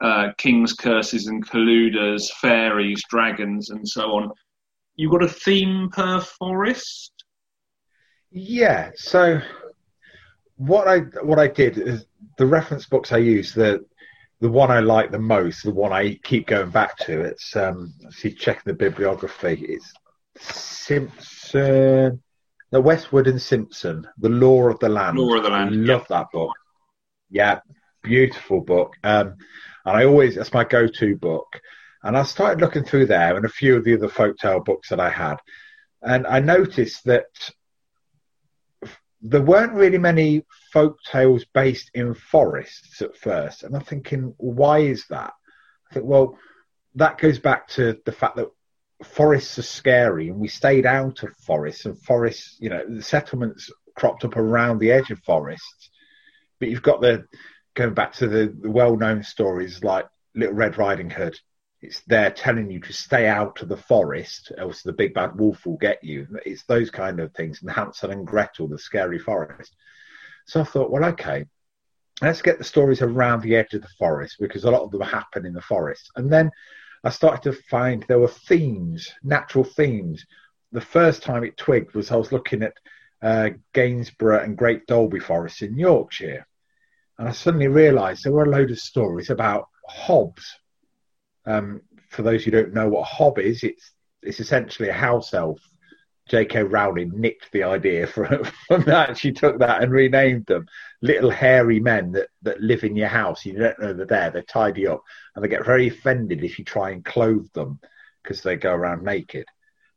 uh, 0.00 0.28
kings, 0.36 0.72
curses, 0.72 1.28
and 1.28 1.46
colluders, 1.46 2.30
fairies, 2.32 3.02
dragons, 3.08 3.70
and 3.70 3.88
so 3.88 4.12
on. 4.12 4.30
You 4.96 5.10
got 5.10 5.22
a 5.22 5.28
theme 5.28 5.90
per 5.92 6.20
forest? 6.20 7.12
Yeah. 8.30 8.90
So 8.96 9.40
what 10.56 10.88
I 10.88 10.98
what 11.22 11.38
I 11.38 11.48
did 11.48 11.78
is 11.78 12.06
the 12.38 12.46
reference 12.46 12.86
books 12.86 13.12
I 13.12 13.18
used 13.18 13.54
the 13.54 13.84
the 14.44 14.50
one 14.50 14.70
I 14.70 14.80
like 14.80 15.10
the 15.10 15.18
most, 15.18 15.64
the 15.64 15.70
one 15.70 15.90
I 15.90 16.16
keep 16.22 16.48
going 16.48 16.68
back 16.68 16.98
to, 16.98 17.22
it's 17.22 17.56
um 17.56 17.94
see 18.10 18.30
checking 18.30 18.64
the 18.66 18.74
bibliography. 18.74 19.64
It's 19.66 19.90
Simpson, 20.36 22.22
the 22.70 22.80
Westwood 22.82 23.26
and 23.26 23.40
Simpson, 23.40 24.06
The 24.18 24.28
Lore 24.28 24.68
of 24.68 24.78
the 24.80 24.90
Land. 24.90 25.16
Lore 25.16 25.38
of 25.38 25.44
the 25.44 25.48
Land. 25.48 25.70
I 25.70 25.72
love 25.72 26.06
that 26.08 26.26
book. 26.30 26.52
Yeah, 27.30 27.60
beautiful 28.02 28.60
book. 28.60 28.92
Um, 29.02 29.36
and 29.86 29.96
I 29.96 30.04
always 30.04 30.34
that's 30.34 30.52
my 30.52 30.64
go-to 30.64 31.16
book. 31.16 31.48
And 32.02 32.14
I 32.14 32.22
started 32.24 32.60
looking 32.60 32.84
through 32.84 33.06
there 33.06 33.34
and 33.38 33.46
a 33.46 33.48
few 33.60 33.76
of 33.76 33.84
the 33.84 33.94
other 33.94 34.08
folktale 34.08 34.62
books 34.62 34.90
that 34.90 35.00
I 35.00 35.08
had, 35.08 35.36
and 36.02 36.26
I 36.26 36.40
noticed 36.40 37.02
that 37.06 37.30
there 39.22 39.40
weren't 39.40 39.72
really 39.72 39.96
many 39.96 40.44
folk 40.74 40.98
tales 41.04 41.44
based 41.54 41.92
in 41.94 42.14
forests 42.14 43.00
at 43.00 43.16
first. 43.16 43.62
And 43.62 43.76
I'm 43.76 43.84
thinking, 43.84 44.34
why 44.38 44.80
is 44.80 45.06
that? 45.08 45.32
I 45.88 45.94
think, 45.94 46.04
well, 46.04 46.36
that 46.96 47.18
goes 47.18 47.38
back 47.38 47.68
to 47.68 47.96
the 48.04 48.12
fact 48.12 48.36
that 48.36 48.50
forests 49.04 49.56
are 49.60 49.62
scary, 49.62 50.28
and 50.28 50.40
we 50.40 50.48
stayed 50.48 50.84
out 50.84 51.22
of 51.22 51.30
forests, 51.36 51.84
and 51.84 51.96
forests, 52.02 52.56
you 52.58 52.70
know, 52.70 52.84
the 52.88 53.02
settlements 53.02 53.70
cropped 53.94 54.24
up 54.24 54.36
around 54.36 54.80
the 54.80 54.90
edge 54.90 55.12
of 55.12 55.20
forests. 55.20 55.90
But 56.58 56.70
you've 56.70 56.82
got 56.82 57.00
the 57.00 57.26
going 57.74 57.94
back 57.94 58.12
to 58.14 58.26
the, 58.26 58.52
the 58.60 58.70
well-known 58.70 59.22
stories 59.22 59.84
like 59.84 60.08
Little 60.34 60.56
Red 60.56 60.76
Riding 60.76 61.10
Hood. 61.10 61.38
It's 61.82 62.00
there 62.06 62.30
telling 62.30 62.70
you 62.70 62.80
to 62.80 62.92
stay 62.92 63.28
out 63.28 63.62
of 63.62 63.68
the 63.68 63.76
forest, 63.76 64.50
else 64.58 64.82
the 64.82 64.92
big 64.92 65.14
bad 65.14 65.38
wolf 65.38 65.64
will 65.66 65.76
get 65.76 66.02
you. 66.02 66.26
It's 66.44 66.64
those 66.64 66.90
kind 66.90 67.20
of 67.20 67.32
things. 67.32 67.62
And 67.62 67.70
Hansel 67.70 68.10
and 68.10 68.26
Gretel, 68.26 68.66
the 68.66 68.78
scary 68.78 69.20
forest. 69.20 69.76
So 70.46 70.60
I 70.60 70.64
thought, 70.64 70.90
well, 70.90 71.04
okay, 71.06 71.46
let's 72.20 72.42
get 72.42 72.58
the 72.58 72.64
stories 72.64 73.02
around 73.02 73.42
the 73.42 73.56
edge 73.56 73.74
of 73.74 73.82
the 73.82 73.88
forest 73.98 74.36
because 74.38 74.64
a 74.64 74.70
lot 74.70 74.82
of 74.82 74.90
them 74.90 75.00
happen 75.00 75.46
in 75.46 75.52
the 75.52 75.62
forest. 75.62 76.10
And 76.16 76.32
then 76.32 76.50
I 77.02 77.10
started 77.10 77.42
to 77.50 77.62
find 77.68 78.04
there 78.08 78.18
were 78.18 78.28
themes, 78.28 79.10
natural 79.22 79.64
themes. 79.64 80.24
The 80.72 80.80
first 80.80 81.22
time 81.22 81.44
it 81.44 81.56
twigged 81.56 81.94
was 81.94 82.10
I 82.10 82.16
was 82.16 82.32
looking 82.32 82.62
at 82.62 82.74
uh, 83.22 83.50
Gainsborough 83.72 84.42
and 84.42 84.56
Great 84.56 84.86
Dalby 84.86 85.20
Forest 85.20 85.62
in 85.62 85.78
Yorkshire. 85.78 86.46
And 87.18 87.28
I 87.28 87.32
suddenly 87.32 87.68
realised 87.68 88.24
there 88.24 88.32
were 88.32 88.44
a 88.44 88.50
load 88.50 88.70
of 88.70 88.78
stories 88.78 89.30
about 89.30 89.68
hobs. 89.86 90.44
Um, 91.46 91.82
for 92.10 92.22
those 92.22 92.44
who 92.44 92.50
don't 92.50 92.74
know 92.74 92.88
what 92.88 93.00
a 93.00 93.04
hob 93.04 93.38
is, 93.38 93.62
it's 93.62 93.92
it's 94.22 94.40
essentially 94.40 94.88
a 94.88 94.94
house 94.94 95.34
elf. 95.34 95.60
J.K. 96.28 96.62
Rowling 96.62 97.12
nicked 97.14 97.52
the 97.52 97.64
idea 97.64 98.06
from, 98.08 98.44
from 98.66 98.82
that. 98.84 99.18
She 99.18 99.32
took 99.32 99.58
that 99.58 99.82
and 99.82 99.92
renamed 99.92 100.46
them 100.46 100.66
little 101.02 101.30
hairy 101.30 101.80
men 101.80 102.12
that, 102.12 102.28
that 102.42 102.60
live 102.60 102.82
in 102.82 102.96
your 102.96 103.08
house. 103.08 103.44
You 103.44 103.58
don't 103.58 103.80
know 103.80 103.92
they're 103.92 104.06
there. 104.06 104.30
They 104.30 104.42
tidy 104.42 104.86
up, 104.86 105.02
and 105.34 105.44
they 105.44 105.48
get 105.48 105.66
very 105.66 105.88
offended 105.88 106.42
if 106.42 106.58
you 106.58 106.64
try 106.64 106.90
and 106.90 107.04
clothe 107.04 107.52
them 107.52 107.78
because 108.22 108.42
they 108.42 108.56
go 108.56 108.72
around 108.72 109.02
naked. 109.02 109.44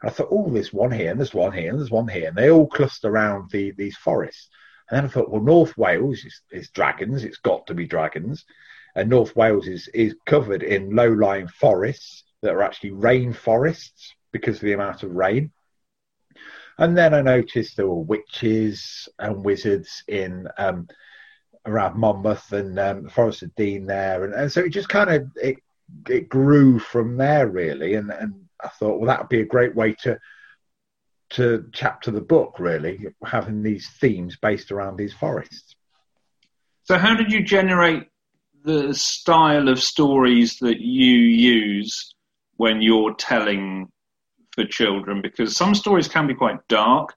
And 0.02 0.12
I 0.12 0.14
thought, 0.14 0.28
oh, 0.30 0.50
there's 0.52 0.74
one 0.74 0.92
here, 0.92 1.12
and 1.12 1.20
there's 1.20 1.34
one 1.34 1.54
here, 1.54 1.70
and 1.70 1.80
there's 1.80 1.92
one 1.92 2.08
here, 2.08 2.28
and 2.28 2.38
they 2.38 2.52
all 2.52 2.68
cluster 2.68 3.08
around 3.08 3.50
the, 3.52 3.72
these 3.72 3.96
forests. 3.96 4.50
And 4.90 4.98
then 4.98 5.06
I 5.06 5.08
thought, 5.08 5.30
well, 5.30 5.42
North 5.42 5.78
Wales 5.78 6.24
is, 6.24 6.42
is 6.52 6.70
dragons. 6.70 7.24
It's 7.24 7.38
got 7.38 7.68
to 7.68 7.74
be 7.74 7.86
dragons. 7.86 8.46
And 8.96 9.10
North 9.10 9.36
Wales 9.36 9.68
is, 9.68 9.88
is 9.94 10.16
covered 10.26 10.64
in 10.64 10.96
low 10.96 11.10
lying 11.10 11.48
forests 11.48 12.24
that 12.42 12.54
are 12.54 12.64
actually 12.64 12.92
rain 12.92 13.34
forests 13.34 14.14
because 14.32 14.58
of 14.58 14.62
the 14.62 14.74
amount 14.74 15.04
of 15.04 15.12
rain. 15.12 15.52
And 16.78 16.98
then 16.98 17.14
I 17.14 17.22
noticed 17.22 17.76
there 17.76 17.88
were 17.88 17.96
witches 17.96 19.10
and 19.20 19.44
wizards 19.44 20.04
in 20.08 20.48
um, 20.58 20.88
around 21.66 21.98
Monmouth 21.98 22.52
and 22.52 22.78
um, 22.80 23.04
the 23.04 23.10
Forest 23.10 23.44
of 23.44 23.56
Dean 23.56 23.86
there, 23.86 24.24
and, 24.24 24.34
and 24.34 24.52
so 24.52 24.62
it 24.62 24.70
just 24.70 24.90
kind 24.90 25.10
of 25.10 25.28
it 25.36 25.58
it 26.08 26.30
grew 26.30 26.80
from 26.80 27.18
there 27.18 27.48
really. 27.48 27.96
And 27.96 28.12
and 28.12 28.48
I 28.64 28.68
thought, 28.70 29.00
well, 29.00 29.08
that 29.08 29.20
would 29.20 29.30
be 29.30 29.42
a 29.42 29.46
great 29.46 29.76
way 29.76 29.94
to 30.04 30.20
to 31.32 31.66
chapter 31.74 32.12
the 32.12 32.22
book 32.22 32.60
really, 32.60 33.08
having 33.26 33.62
these 33.62 33.90
themes 34.00 34.38
based 34.42 34.72
around 34.72 34.98
these 34.98 35.14
forests. 35.14 35.76
So, 36.84 36.98
how 36.98 37.16
did 37.16 37.32
you 37.32 37.44
generate 37.44 38.08
the 38.64 38.94
style 38.94 39.68
of 39.68 39.82
stories 39.82 40.58
that 40.60 40.80
you 40.80 41.18
use 41.18 42.14
when 42.56 42.82
you're 42.82 43.14
telling 43.16 43.92
for 44.58 44.66
children 44.66 45.22
because 45.22 45.56
some 45.56 45.76
stories 45.76 46.08
can 46.08 46.28
be 46.28 46.34
quite 46.34 46.58
dark, 46.68 47.14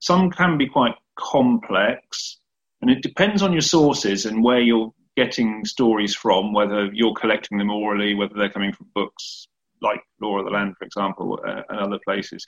some 0.00 0.30
can 0.30 0.56
be 0.56 0.66
quite 0.66 0.94
complex, 1.16 2.38
and 2.80 2.90
it 2.90 3.02
depends 3.02 3.42
on 3.42 3.52
your 3.52 3.60
sources 3.60 4.24
and 4.24 4.42
where 4.42 4.60
you're 4.60 4.92
getting 5.16 5.64
stories 5.64 6.14
from, 6.14 6.52
whether 6.52 6.86
you're 6.92 7.14
collecting 7.14 7.58
them 7.58 7.70
orally, 7.70 8.14
whether 8.14 8.34
they're 8.34 8.50
coming 8.50 8.72
from 8.72 8.86
books 8.94 9.48
like 9.82 10.00
Lore 10.20 10.40
of 10.40 10.46
the 10.46 10.50
Land, 10.50 10.76
for 10.78 10.84
example, 10.84 11.38
uh, 11.46 11.62
and 11.68 11.78
other 11.78 11.98
places. 12.06 12.46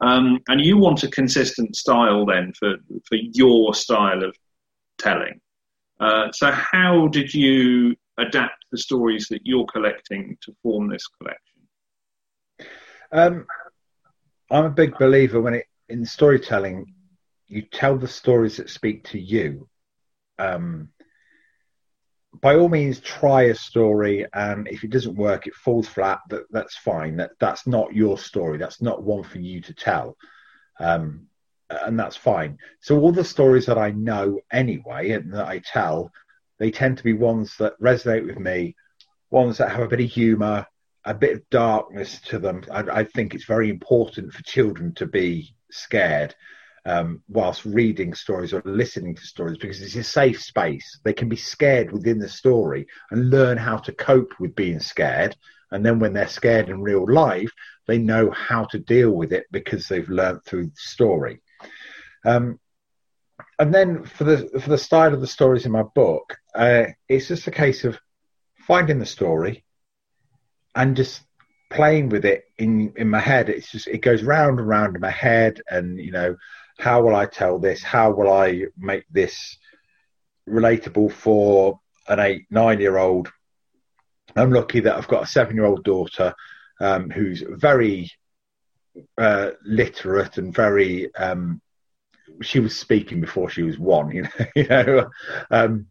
Um, 0.00 0.40
and 0.48 0.60
you 0.60 0.76
want 0.78 1.02
a 1.02 1.08
consistent 1.08 1.76
style 1.76 2.24
then 2.24 2.52
for, 2.58 2.76
for 3.08 3.16
your 3.16 3.74
style 3.74 4.24
of 4.24 4.34
telling. 4.98 5.40
Uh, 6.00 6.32
so, 6.32 6.50
how 6.50 7.08
did 7.08 7.32
you 7.32 7.94
adapt 8.18 8.64
the 8.70 8.78
stories 8.78 9.28
that 9.28 9.40
you're 9.44 9.66
collecting 9.66 10.36
to 10.42 10.54
form 10.62 10.88
this 10.88 11.06
collection? 11.06 11.54
Um, 13.12 13.46
I'm 14.50 14.66
a 14.66 14.70
big 14.70 14.98
believer 14.98 15.40
when 15.40 15.54
it 15.54 15.66
in 15.88 16.04
storytelling, 16.04 16.94
you 17.46 17.62
tell 17.62 17.96
the 17.96 18.08
stories 18.08 18.56
that 18.56 18.70
speak 18.70 19.04
to 19.04 19.18
you. 19.18 19.68
Um, 20.38 20.88
by 22.40 22.56
all 22.56 22.68
means, 22.68 22.98
try 22.98 23.42
a 23.42 23.54
story, 23.54 24.26
and 24.32 24.66
if 24.66 24.82
it 24.82 24.90
doesn't 24.90 25.14
work, 25.14 25.46
it 25.46 25.54
falls 25.54 25.86
flat. 25.86 26.20
That 26.30 26.44
that's 26.50 26.76
fine. 26.76 27.16
That 27.16 27.32
that's 27.38 27.66
not 27.66 27.94
your 27.94 28.18
story. 28.18 28.58
That's 28.58 28.82
not 28.82 29.04
one 29.04 29.22
for 29.22 29.38
you 29.38 29.60
to 29.62 29.74
tell, 29.74 30.16
um, 30.80 31.28
and 31.70 31.98
that's 31.98 32.16
fine. 32.16 32.58
So 32.80 32.98
all 32.98 33.12
the 33.12 33.24
stories 33.24 33.66
that 33.66 33.78
I 33.78 33.92
know 33.92 34.40
anyway 34.52 35.10
and 35.10 35.32
that 35.32 35.46
I 35.46 35.60
tell, 35.60 36.10
they 36.58 36.72
tend 36.72 36.98
to 36.98 37.04
be 37.04 37.12
ones 37.12 37.56
that 37.58 37.80
resonate 37.80 38.26
with 38.26 38.38
me, 38.38 38.74
ones 39.30 39.58
that 39.58 39.70
have 39.70 39.82
a 39.82 39.88
bit 39.88 40.00
of 40.00 40.10
humour, 40.10 40.66
a 41.04 41.14
bit 41.14 41.34
of 41.34 41.50
darkness 41.50 42.20
to 42.22 42.38
them. 42.38 42.64
I, 42.70 42.80
I, 42.80 43.04
think 43.04 43.34
it's 43.34 43.44
very 43.44 43.68
important 43.68 44.32
for 44.32 44.42
children 44.42 44.94
to 44.94 45.06
be 45.06 45.54
scared 45.70 46.34
um, 46.86 47.22
whilst 47.28 47.64
reading 47.64 48.14
stories 48.14 48.52
or 48.52 48.62
listening 48.64 49.14
to 49.14 49.22
stories 49.22 49.58
because 49.58 49.82
it's 49.82 49.96
a 49.96 50.04
safe 50.04 50.42
space. 50.42 51.00
They 51.04 51.12
can 51.12 51.28
be 51.28 51.36
scared 51.36 51.92
within 51.92 52.18
the 52.18 52.28
story 52.28 52.86
and 53.10 53.30
learn 53.30 53.58
how 53.58 53.78
to 53.78 53.92
cope 53.92 54.32
with 54.38 54.54
being 54.54 54.80
scared. 54.80 55.36
And 55.70 55.84
then 55.84 55.98
when 55.98 56.12
they're 56.12 56.28
scared 56.28 56.68
in 56.68 56.82
real 56.82 57.10
life, 57.10 57.50
they 57.86 57.98
know 57.98 58.30
how 58.30 58.64
to 58.66 58.78
deal 58.78 59.10
with 59.10 59.32
it 59.32 59.46
because 59.50 59.86
they've 59.88 60.08
learned 60.08 60.44
through 60.44 60.66
the 60.66 60.72
story. 60.76 61.40
Um, 62.24 62.60
and 63.58 63.74
then 63.74 64.04
for 64.04 64.24
the 64.24 64.60
for 64.60 64.70
the 64.70 64.78
style 64.78 65.12
of 65.12 65.20
the 65.20 65.26
stories 65.26 65.66
in 65.66 65.72
my 65.72 65.82
book, 65.82 66.36
uh, 66.54 66.84
it's 67.08 67.28
just 67.28 67.46
a 67.46 67.52
case 67.52 67.84
of 67.84 67.98
finding 68.66 68.98
the 68.98 69.06
story, 69.06 69.63
and 70.74 70.96
just 70.96 71.22
playing 71.70 72.08
with 72.08 72.24
it 72.24 72.44
in 72.58 72.92
in 72.96 73.10
my 73.10 73.20
head. 73.20 73.48
It's 73.48 73.70
just 73.70 73.88
it 73.88 73.98
goes 73.98 74.22
round 74.22 74.58
and 74.58 74.68
round 74.68 74.94
in 74.94 75.00
my 75.00 75.10
head, 75.10 75.60
and 75.68 75.98
you 75.98 76.12
know, 76.12 76.36
how 76.78 77.02
will 77.02 77.14
I 77.14 77.26
tell 77.26 77.58
this? 77.58 77.82
How 77.82 78.10
will 78.10 78.32
I 78.32 78.64
make 78.76 79.04
this 79.10 79.58
relatable 80.48 81.12
for 81.12 81.80
an 82.08 82.20
eight 82.20 82.46
nine 82.50 82.80
year 82.80 82.98
old? 82.98 83.30
I'm 84.36 84.52
lucky 84.52 84.80
that 84.80 84.96
I've 84.96 85.08
got 85.08 85.24
a 85.24 85.26
seven 85.26 85.56
year 85.56 85.66
old 85.66 85.84
daughter 85.84 86.34
um, 86.80 87.10
who's 87.10 87.42
very 87.48 88.10
uh, 89.18 89.50
literate 89.64 90.38
and 90.38 90.54
very. 90.54 91.14
Um, 91.14 91.60
she 92.42 92.58
was 92.58 92.76
speaking 92.76 93.20
before 93.20 93.50
she 93.50 93.62
was 93.62 93.78
one, 93.78 94.10
you 94.14 94.22
know. 94.22 94.30
you 94.56 94.64
know 94.68 95.10
um, 95.50 95.86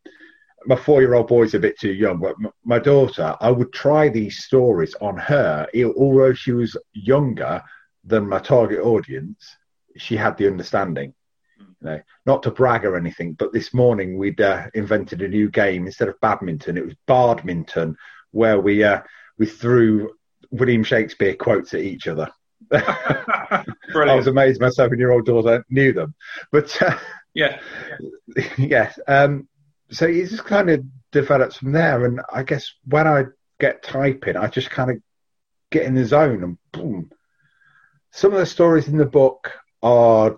my 0.65 0.75
four 0.75 1.01
year 1.01 1.13
old 1.13 1.27
boy's 1.27 1.53
a 1.53 1.59
bit 1.59 1.79
too 1.79 1.93
young, 1.93 2.19
but 2.19 2.35
my 2.63 2.79
daughter, 2.79 3.35
I 3.39 3.51
would 3.51 3.73
try 3.73 4.09
these 4.09 4.43
stories 4.43 4.95
on 5.01 5.17
her, 5.17 5.67
although 5.97 6.33
she 6.33 6.51
was 6.51 6.77
younger 6.93 7.61
than 8.03 8.27
my 8.27 8.39
target 8.39 8.79
audience. 8.79 9.55
She 9.97 10.15
had 10.15 10.37
the 10.37 10.47
understanding. 10.47 11.13
You 11.59 11.89
know, 11.89 12.01
not 12.25 12.43
to 12.43 12.51
brag 12.51 12.85
or 12.85 12.95
anything, 12.95 13.33
but 13.33 13.51
this 13.51 13.73
morning 13.73 14.17
we'd 14.17 14.39
uh, 14.39 14.67
invented 14.73 15.21
a 15.21 15.27
new 15.27 15.49
game 15.49 15.85
instead 15.85 16.07
of 16.07 16.19
badminton. 16.21 16.77
It 16.77 16.85
was 16.85 16.95
Bardminton, 17.07 17.95
where 18.31 18.59
we 18.59 18.83
uh, 18.83 19.01
we 19.37 19.45
threw 19.45 20.13
William 20.49 20.83
Shakespeare 20.83 21.35
quotes 21.35 21.73
at 21.73 21.81
each 21.81 22.07
other. 22.07 22.29
I 22.71 23.65
was 24.15 24.27
amazed 24.27 24.61
my 24.61 24.69
seven 24.69 24.97
year 24.97 25.11
old 25.11 25.25
daughter 25.25 25.65
knew 25.69 25.93
them, 25.93 26.15
but 26.51 26.81
uh, 26.81 26.97
yeah, 27.33 27.59
yes. 28.57 28.99
Um, 29.07 29.47
so 29.89 30.05
it 30.05 30.29
just 30.29 30.45
kind 30.45 30.69
of 30.69 30.83
develops 31.11 31.57
from 31.57 31.71
there. 31.71 32.05
And 32.05 32.21
I 32.31 32.43
guess 32.43 32.71
when 32.85 33.07
I 33.07 33.25
get 33.59 33.83
typing, 33.83 34.37
I 34.37 34.47
just 34.47 34.69
kind 34.69 34.91
of 34.91 34.97
get 35.71 35.83
in 35.83 35.95
the 35.95 36.05
zone 36.05 36.43
and 36.43 36.57
boom. 36.71 37.11
Some 38.11 38.33
of 38.33 38.39
the 38.39 38.45
stories 38.45 38.87
in 38.87 38.97
the 38.97 39.05
book 39.05 39.51
are 39.81 40.37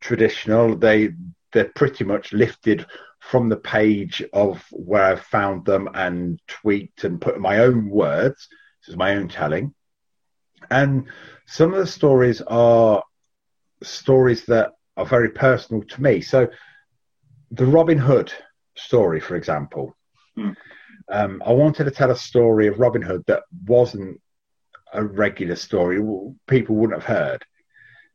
traditional. 0.00 0.76
They 0.76 1.10
they're 1.52 1.72
pretty 1.76 2.04
much 2.04 2.32
lifted 2.32 2.86
from 3.20 3.48
the 3.48 3.56
page 3.56 4.22
of 4.32 4.64
where 4.70 5.04
I've 5.04 5.22
found 5.22 5.64
them 5.64 5.88
and 5.94 6.40
tweaked 6.48 7.04
and 7.04 7.20
put 7.20 7.38
my 7.38 7.58
own 7.58 7.88
words. 7.88 8.48
This 8.80 8.92
is 8.92 8.96
my 8.96 9.14
own 9.14 9.28
telling. 9.28 9.74
And 10.70 11.06
some 11.46 11.72
of 11.72 11.78
the 11.78 11.86
stories 11.86 12.40
are 12.40 13.02
stories 13.82 14.44
that 14.46 14.72
are 14.96 15.06
very 15.06 15.30
personal 15.30 15.82
to 15.82 16.02
me. 16.02 16.20
So 16.20 16.48
the 17.50 17.66
Robin 17.66 17.98
Hood 17.98 18.32
story, 18.76 19.20
for 19.20 19.36
example. 19.36 19.96
Mm. 20.36 20.56
Um, 21.10 21.42
I 21.44 21.52
wanted 21.52 21.84
to 21.84 21.90
tell 21.90 22.10
a 22.10 22.16
story 22.16 22.66
of 22.66 22.78
Robin 22.78 23.02
Hood 23.02 23.24
that 23.26 23.42
wasn't 23.66 24.20
a 24.92 25.04
regular 25.04 25.56
story 25.56 25.98
people 26.46 26.76
wouldn't 26.76 27.00
have 27.00 27.16
heard. 27.16 27.44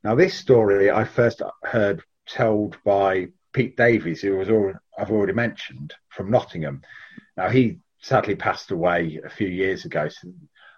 Now, 0.03 0.15
this 0.15 0.35
story 0.35 0.91
I 0.91 1.03
first 1.03 1.41
heard 1.63 2.03
told 2.27 2.77
by 2.83 3.27
Pete 3.53 3.75
Davies, 3.75 4.21
who 4.21 4.37
was 4.37 4.49
all, 4.49 4.73
I've 4.97 5.11
already 5.11 5.33
mentioned 5.33 5.93
from 6.09 6.29
Nottingham. 6.29 6.81
Now, 7.35 7.49
he 7.49 7.79
sadly 7.99 8.35
passed 8.35 8.71
away 8.71 9.19
a 9.23 9.29
few 9.29 9.47
years 9.47 9.85
ago, 9.85 10.07
so, 10.09 10.29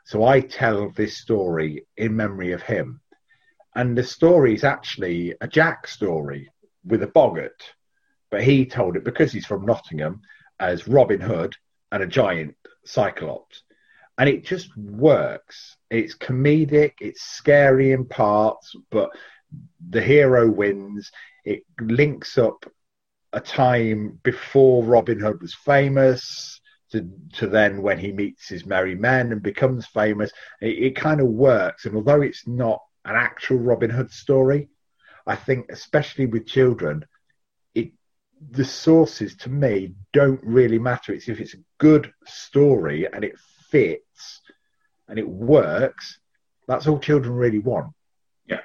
So 0.06 0.24
I 0.24 0.42
tell 0.42 0.90
this 0.92 1.18
story 1.18 1.86
in 1.98 2.16
memory 2.16 2.54
of 2.54 2.62
him. 2.62 3.02
And 3.76 3.98
the 3.98 4.04
story 4.04 4.56
is 4.56 4.64
actually 4.64 5.36
a 5.42 5.48
Jack 5.48 5.88
story 5.88 6.50
with 6.86 7.04
a 7.04 7.08
boggart, 7.08 7.62
but 8.30 8.44
he 8.44 8.66
told 8.66 8.96
it 8.96 9.04
because 9.04 9.32
he's 9.32 9.46
from 9.46 9.66
Nottingham 9.66 10.22
as 10.60 10.88
Robin 10.88 11.20
Hood 11.20 11.56
and 11.92 12.04
a 12.04 12.08
giant 12.08 12.56
Cyclops. 12.86 13.64
And 14.18 14.28
it 14.28 14.44
just 14.44 14.76
works. 14.78 15.78
It's 15.90 16.16
comedic, 16.16 16.94
it's 17.00 17.22
scary 17.22 17.92
in 17.94 18.06
parts, 18.06 18.76
but 18.92 19.10
the 19.90 20.02
hero 20.02 20.50
wins. 20.50 21.12
It 21.46 21.64
links 21.80 22.38
up 22.38 22.66
a 23.32 23.40
time 23.40 24.20
before 24.24 24.84
Robin 24.84 25.20
Hood 25.20 25.42
was 25.42 25.54
famous 25.54 26.60
to, 26.92 27.10
to 27.34 27.48
then 27.48 27.82
when 27.82 27.98
he 27.98 28.12
meets 28.12 28.50
his 28.50 28.66
merry 28.66 28.96
men 28.96 29.32
and 29.32 29.42
becomes 29.42 29.86
famous. 29.88 30.32
It, 30.62 30.84
it 30.84 30.96
kind 30.96 31.22
of 31.22 31.28
works. 31.28 31.86
And 31.86 31.96
although 31.96 32.22
it's 32.22 32.48
not 32.48 32.82
an 33.06 33.16
actual 33.16 33.58
Robin 33.58 33.90
Hood 33.90 34.12
story, 34.12 34.68
I 35.26 35.36
think, 35.36 35.72
especially 35.72 36.26
with 36.26 36.48
children, 36.48 37.06
the 38.52 38.66
sources 38.66 39.36
to 39.36 39.50
me 39.50 39.94
don't 40.14 40.40
really 40.44 40.80
matter. 40.80 41.14
It's 41.14 41.28
if 41.28 41.40
it's 41.40 41.54
a 41.54 41.64
good 41.78 42.12
story 42.26 43.08
and 43.12 43.24
it 43.24 43.38
fits 43.70 44.42
and 45.08 45.20
it 45.20 45.28
works, 45.28 46.20
that's 46.68 46.88
all 46.88 47.00
children 47.00 47.34
really 47.34 47.60
want. 47.60 47.94
Yeah. 48.48 48.62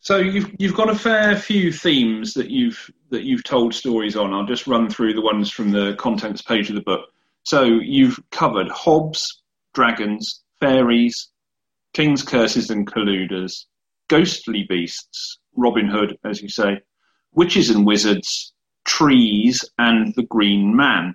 So 0.00 0.18
you've 0.18 0.54
you've 0.58 0.76
got 0.76 0.88
a 0.88 0.94
fair 0.94 1.36
few 1.36 1.72
themes 1.72 2.32
that 2.34 2.48
you've 2.48 2.90
that 3.10 3.24
you've 3.24 3.44
told 3.44 3.74
stories 3.74 4.16
on. 4.16 4.32
I'll 4.32 4.46
just 4.46 4.66
run 4.66 4.88
through 4.88 5.14
the 5.14 5.20
ones 5.20 5.50
from 5.50 5.70
the 5.70 5.94
contents 5.98 6.42
page 6.42 6.68
of 6.68 6.76
the 6.76 6.82
book. 6.82 7.10
So 7.42 7.64
you've 7.64 8.18
covered 8.30 8.68
hobs, 8.68 9.42
dragons, 9.74 10.42
fairies, 10.60 11.30
kings, 11.92 12.22
curses 12.22 12.70
and 12.70 12.86
colluders, 12.86 13.64
ghostly 14.08 14.64
beasts, 14.68 15.38
Robin 15.56 15.88
Hood, 15.88 16.18
as 16.24 16.42
you 16.42 16.48
say, 16.48 16.80
witches 17.36 17.70
and 17.70 17.86
wizards, 17.86 18.52
trees, 18.84 19.64
and 19.78 20.14
the 20.16 20.24
Green 20.24 20.74
Man. 20.74 21.14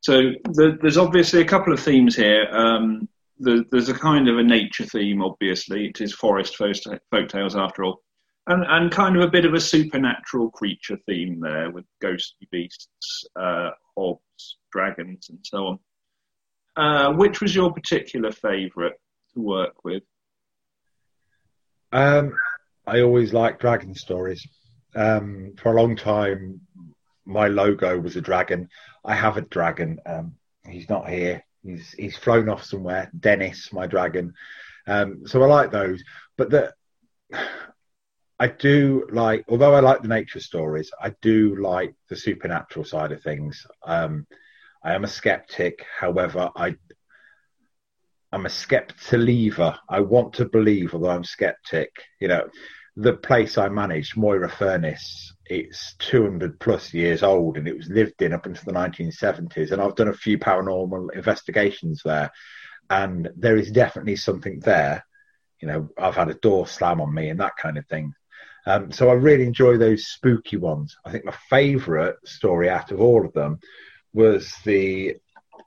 So 0.00 0.30
the, 0.44 0.78
there's 0.80 0.98
obviously 0.98 1.40
a 1.40 1.46
couple 1.46 1.72
of 1.72 1.80
themes 1.80 2.14
here. 2.14 2.46
Um, 2.52 3.08
the, 3.40 3.64
there's 3.70 3.88
a 3.88 3.94
kind 3.94 4.28
of 4.28 4.38
a 4.38 4.42
nature 4.42 4.84
theme, 4.84 5.22
obviously. 5.22 5.86
It 5.86 6.00
is 6.00 6.14
forest 6.14 6.56
folk 6.56 7.28
tales 7.28 7.56
after 7.56 7.84
all 7.84 8.02
and, 8.46 8.64
and 8.68 8.92
kind 8.92 9.16
of 9.16 9.22
a 9.22 9.30
bit 9.30 9.44
of 9.44 9.54
a 9.54 9.60
supernatural 9.60 10.50
creature 10.50 10.98
theme 11.06 11.40
there 11.40 11.70
with 11.70 11.84
ghostly 12.00 12.46
beasts, 12.50 13.24
uh, 13.36 13.70
hobs, 13.96 14.58
dragons, 14.72 15.28
and 15.30 15.38
so 15.42 15.66
on. 15.66 15.78
Uh, 16.76 17.12
which 17.14 17.40
was 17.40 17.54
your 17.54 17.72
particular 17.72 18.30
favourite 18.30 18.92
to 19.34 19.40
work 19.40 19.84
with? 19.84 20.02
Um, 21.92 22.34
I 22.86 23.00
always 23.00 23.32
liked 23.32 23.60
dragon 23.60 23.94
stories. 23.94 24.46
Um, 24.96 25.54
for 25.58 25.72
a 25.72 25.80
long 25.80 25.94
time, 25.94 26.60
my 27.24 27.48
logo 27.48 27.98
was 27.98 28.16
a 28.16 28.20
dragon. 28.20 28.68
I 29.04 29.14
have 29.14 29.36
a 29.36 29.42
dragon. 29.42 30.00
Um, 30.06 30.36
he's 30.68 30.88
not 30.88 31.08
here. 31.08 31.44
He's 31.62 31.92
he's 31.92 32.16
flown 32.16 32.48
off 32.48 32.64
somewhere. 32.64 33.10
Dennis, 33.18 33.72
my 33.72 33.86
dragon. 33.86 34.32
Um, 34.86 35.26
so 35.26 35.42
I 35.42 35.46
like 35.46 35.70
those. 35.70 36.02
But 36.36 36.50
the 36.50 36.72
I 38.38 38.48
do 38.48 39.06
like, 39.10 39.44
although 39.48 39.74
I 39.74 39.80
like 39.80 40.02
the 40.02 40.08
nature 40.08 40.40
stories, 40.40 40.90
I 41.00 41.14
do 41.22 41.56
like 41.56 41.94
the 42.08 42.16
supernatural 42.16 42.84
side 42.84 43.12
of 43.12 43.22
things. 43.22 43.66
Um, 43.84 44.26
I 44.84 44.94
am 44.94 45.04
a 45.04 45.08
skeptic, 45.08 45.84
however, 45.98 46.50
I 46.54 46.76
I'm 48.32 48.44
a 48.44 48.50
skeptilever. 48.50 49.78
I 49.88 50.00
want 50.00 50.34
to 50.34 50.44
believe, 50.44 50.94
although 50.94 51.10
I'm 51.10 51.24
skeptic. 51.24 51.90
You 52.20 52.28
know, 52.28 52.48
the 52.96 53.12
place 53.12 53.58
I 53.58 53.68
managed, 53.68 54.16
Moira 54.16 54.48
Furnace, 54.48 55.34
it's 55.44 55.94
200 55.98 56.58
plus 56.58 56.94
years 56.94 57.22
old, 57.22 57.58
and 57.58 57.68
it 57.68 57.76
was 57.76 57.88
lived 57.88 58.22
in 58.22 58.32
up 58.32 58.46
until 58.46 58.64
the 58.64 58.78
1970s. 58.78 59.70
And 59.70 59.82
I've 59.82 59.94
done 59.94 60.08
a 60.08 60.14
few 60.14 60.38
paranormal 60.38 61.14
investigations 61.14 62.02
there, 62.04 62.32
and 62.88 63.28
there 63.36 63.56
is 63.56 63.70
definitely 63.70 64.16
something 64.16 64.60
there. 64.60 65.04
You 65.60 65.68
know, 65.68 65.88
I've 65.98 66.14
had 66.14 66.30
a 66.30 66.34
door 66.34 66.66
slam 66.66 67.00
on 67.00 67.12
me 67.12 67.28
and 67.28 67.40
that 67.40 67.56
kind 67.56 67.76
of 67.76 67.86
thing. 67.86 68.14
Um, 68.66 68.90
so 68.90 69.10
I 69.10 69.12
really 69.12 69.44
enjoy 69.44 69.76
those 69.76 70.06
spooky 70.06 70.56
ones. 70.56 70.96
I 71.04 71.12
think 71.12 71.24
my 71.24 71.36
favourite 71.48 72.16
story 72.24 72.68
out 72.68 72.90
of 72.90 73.00
all 73.00 73.24
of 73.24 73.32
them 73.32 73.60
was 74.12 74.52
the 74.64 75.16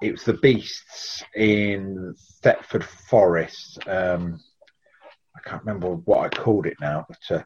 it 0.01 0.11
was 0.11 0.23
the 0.23 0.33
beasts 0.33 1.23
in 1.35 2.15
Thetford 2.41 2.83
Forest. 2.83 3.79
Um, 3.87 4.39
I 5.45 5.49
can't 5.49 5.63
remember 5.63 5.89
what 5.89 6.25
I 6.25 6.29
called 6.29 6.65
it 6.65 6.77
now, 6.81 7.05
but 7.07 7.37
uh, 7.37 7.43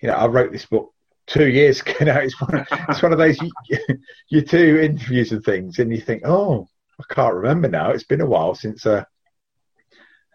you 0.00 0.08
know 0.08 0.14
I 0.14 0.26
wrote 0.26 0.52
this 0.52 0.66
book 0.66 0.92
two 1.26 1.48
years 1.48 1.80
ago. 1.86 2.04
Now 2.04 2.18
it's 2.18 2.40
one 2.40 2.54
of, 2.56 2.66
it's 2.88 3.02
one 3.02 3.12
of 3.12 3.18
those 3.18 3.38
you, 3.40 3.78
you 4.28 4.42
do 4.42 4.80
interviews 4.80 5.32
and 5.32 5.44
things, 5.44 5.78
and 5.78 5.92
you 5.92 6.00
think, 6.00 6.22
oh, 6.24 6.68
I 6.98 7.14
can't 7.14 7.34
remember 7.34 7.68
now. 7.68 7.90
It's 7.90 8.04
been 8.04 8.20
a 8.20 8.26
while 8.26 8.54
since. 8.54 8.86
Uh, 8.86 9.04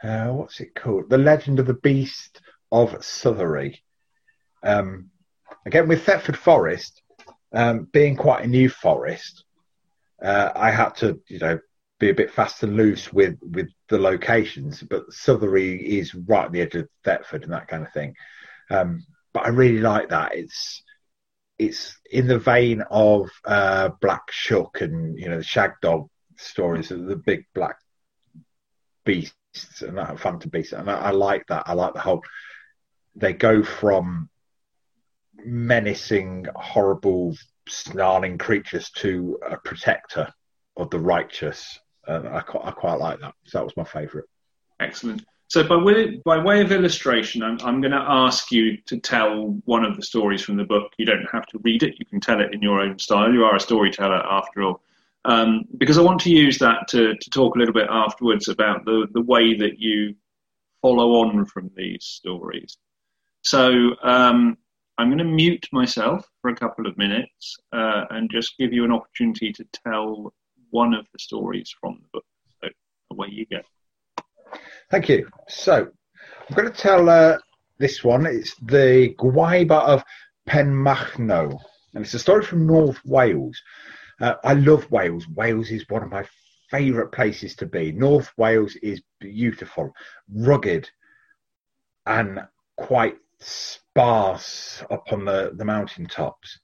uh, 0.02 0.28
what's 0.28 0.62
it 0.62 0.76
called? 0.76 1.10
The 1.10 1.18
Legend 1.18 1.60
of 1.60 1.65
the 1.65 1.74
Beast 1.74 2.42
of 2.72 2.92
Southery. 3.02 3.80
Um, 4.63 5.10
again, 5.65 5.89
with 5.89 6.06
Thetford 6.06 6.38
Forest 6.38 7.02
um, 7.54 7.88
being 7.92 8.15
quite 8.15 8.46
a 8.46 8.48
new 8.48 8.70
forest, 8.70 9.44
uh, 10.24 10.52
I 10.56 10.72
had 10.72 10.96
to, 10.98 11.20
you 11.28 11.39
know, 11.39 11.60
be 12.00 12.10
a 12.10 12.13
bit 12.13 12.32
fast 12.32 12.63
and 12.63 12.78
loose 12.78 13.12
with 13.12 13.38
with 13.42 13.70
the 13.89 13.99
locations. 13.99 14.82
But 14.82 15.10
Southery 15.10 15.82
is 15.82 16.15
right 16.15 16.45
at 16.45 16.52
the 16.52 16.62
edge 16.62 16.75
of 16.75 16.88
Thetford 17.04 17.43
and 17.43 17.54
that 17.54 17.67
kind 17.67 17.86
of 17.86 17.91
thing. 17.91 18.15
Um, 18.69 19.06
but 19.34 19.45
I 19.45 19.49
really 19.49 19.80
like 19.80 20.10
that. 20.10 20.36
It's 20.36 20.84
it's 21.58 21.97
in 22.10 22.28
the 22.28 22.39
vein 22.39 22.84
of 22.89 23.30
uh, 23.45 23.89
Black 24.02 24.32
Shuck 24.32 24.82
and 24.82 25.17
you 25.19 25.30
know 25.30 25.38
the 25.38 25.43
Shag 25.43 25.73
Dog 25.82 26.10
stories, 26.38 26.91
of 26.91 27.06
the 27.06 27.17
big 27.17 27.45
black 27.54 27.78
beasts 29.06 29.82
and 29.82 29.97
that 29.97 30.19
phantom 30.19 30.49
beasts, 30.49 30.73
and 30.73 30.89
I, 30.89 30.95
I 30.95 31.12
like 31.12 31.45
that. 31.47 31.63
I 31.65 31.73
like 31.73 31.93
the 31.93 31.99
whole. 31.99 32.23
They 33.15 33.34
go 33.34 33.63
from 33.63 34.30
menacing, 35.45 36.45
horrible, 36.56 37.36
snarling 37.67 38.38
creatures 38.38 38.89
to 38.97 39.39
a 39.47 39.58
protector 39.58 40.32
of 40.78 40.89
the 40.89 40.99
righteous. 40.99 41.80
And 42.10 42.28
I, 42.28 42.38
I 42.38 42.72
quite 42.72 43.00
like 43.00 43.19
that. 43.19 43.36
So 43.45 43.60
that 43.60 43.63
was 43.63 43.78
my 43.78 43.84
favourite. 43.84 44.28
Excellent. 44.80 45.24
So, 45.48 45.63
by 45.63 45.78
way, 45.78 46.22
by 46.26 46.38
way 46.38 46.62
of 46.62 46.72
illustration, 46.72 47.41
I'm, 47.41 47.58
I'm 47.62 47.82
going 47.82 47.91
to 47.91 48.06
ask 48.08 48.52
you 48.52 48.78
to 48.86 49.00
tell 49.00 49.60
one 49.65 49.84
of 49.84 49.95
the 49.95 50.04
stories 50.04 50.43
from 50.43 50.58
the 50.58 50.63
book. 50.63 50.91
You 50.98 51.06
don't 51.06 51.26
have 51.32 51.45
to 51.48 51.60
read 51.63 51.82
it, 51.84 51.95
you 51.98 52.06
can 52.06 52.19
tell 52.19 52.39
it 52.39 52.54
in 52.54 52.62
your 52.62 52.80
own 52.80 53.00
style. 53.00 53.34
You 53.34 53.45
are 53.45 53.56
a 53.56 53.60
storyteller 53.60 54.24
after 54.32 54.62
all. 54.62 54.82
Um, 55.26 55.65
because 55.78 55.98
I 55.98 56.02
want 56.02 56.22
to 56.22 56.30
use 56.30 56.60
that 56.60 56.88
to, 56.89 57.15
to 57.15 57.30
talk 57.32 57.56
a 57.56 57.60
little 57.60 57.74
bit 57.74 57.88
afterwards 57.89 58.48
about 58.48 58.86
the, 58.86 59.08
the 59.12 59.22
way 59.22 59.56
that 59.56 59.80
you 59.80 60.15
follow 60.82 61.24
on 61.24 61.45
from 61.45 61.72
these 61.76 62.06
stories. 62.06 62.78
So, 63.41 63.95
um, 64.04 64.58
I'm 65.00 65.08
going 65.08 65.17
to 65.19 65.24
mute 65.24 65.67
myself 65.72 66.30
for 66.41 66.52
a 66.52 66.56
couple 66.56 66.86
of 66.86 66.98
minutes 66.98 67.56
uh, 67.72 68.04
and 68.10 68.30
just 68.30 68.58
give 68.58 68.74
you 68.74 68.84
an 68.84 68.91
opportunity 68.91 69.54
to 69.54 69.65
tell 69.86 70.34
one 70.71 70.93
of 70.93 71.05
the 71.12 71.19
stories 71.19 71.73
from 71.79 71.99
the 72.01 72.08
book. 72.13 72.25
So 72.62 72.69
away 73.12 73.27
you 73.32 73.45
go. 73.45 73.62
Thank 74.91 75.10
you. 75.10 75.27
So 75.47 75.89
I'm 76.49 76.55
going 76.55 76.71
to 76.71 76.77
tell 76.77 77.10
uh, 77.10 77.38
this 77.77 78.03
one. 78.03 78.25
It's 78.25 78.55
the 78.55 79.15
Gwiber 79.19 79.82
of 79.82 80.03
Penmachno, 80.47 81.60
and 81.93 82.03
it's 82.03 82.13
a 82.13 82.19
story 82.19 82.43
from 82.43 82.65
North 82.65 82.99
Wales. 83.05 83.62
Uh, 84.19 84.36
I 84.43 84.53
love 84.53 84.89
Wales. 84.91 85.27
Wales 85.29 85.69
is 85.71 85.86
one 85.89 86.03
of 86.03 86.12
my 86.12 86.25
favourite 86.69 87.12
places 87.12 87.55
to 87.55 87.65
be. 87.65 87.91
North 87.91 88.32
Wales 88.38 88.75
is 88.77 89.01
beautiful, 89.19 89.91
rugged, 90.34 90.89
and 92.05 92.41
quite 92.77 93.17
sparse 93.39 94.84
up 94.89 95.12
on 95.12 95.25
the, 95.25 95.51
the 95.55 95.65
mountain 95.65 96.05
tops. 96.05 96.60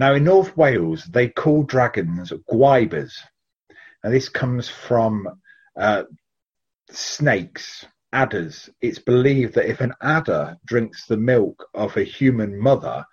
Now, 0.00 0.14
in 0.14 0.24
North 0.24 0.56
Wales, 0.56 1.04
they 1.04 1.28
call 1.28 1.62
dragons 1.62 2.32
gwibers. 2.50 3.12
Now, 4.02 4.08
this 4.08 4.30
comes 4.30 4.66
from 4.66 5.28
uh, 5.76 6.04
snakes, 6.88 7.84
adders. 8.10 8.70
It's 8.80 8.98
believed 8.98 9.56
that 9.56 9.68
if 9.68 9.82
an 9.82 9.92
adder 10.00 10.56
drinks 10.64 11.04
the 11.04 11.18
milk 11.18 11.68
of 11.74 11.98
a 11.98 12.02
human 12.02 12.58
mother, 12.58 13.04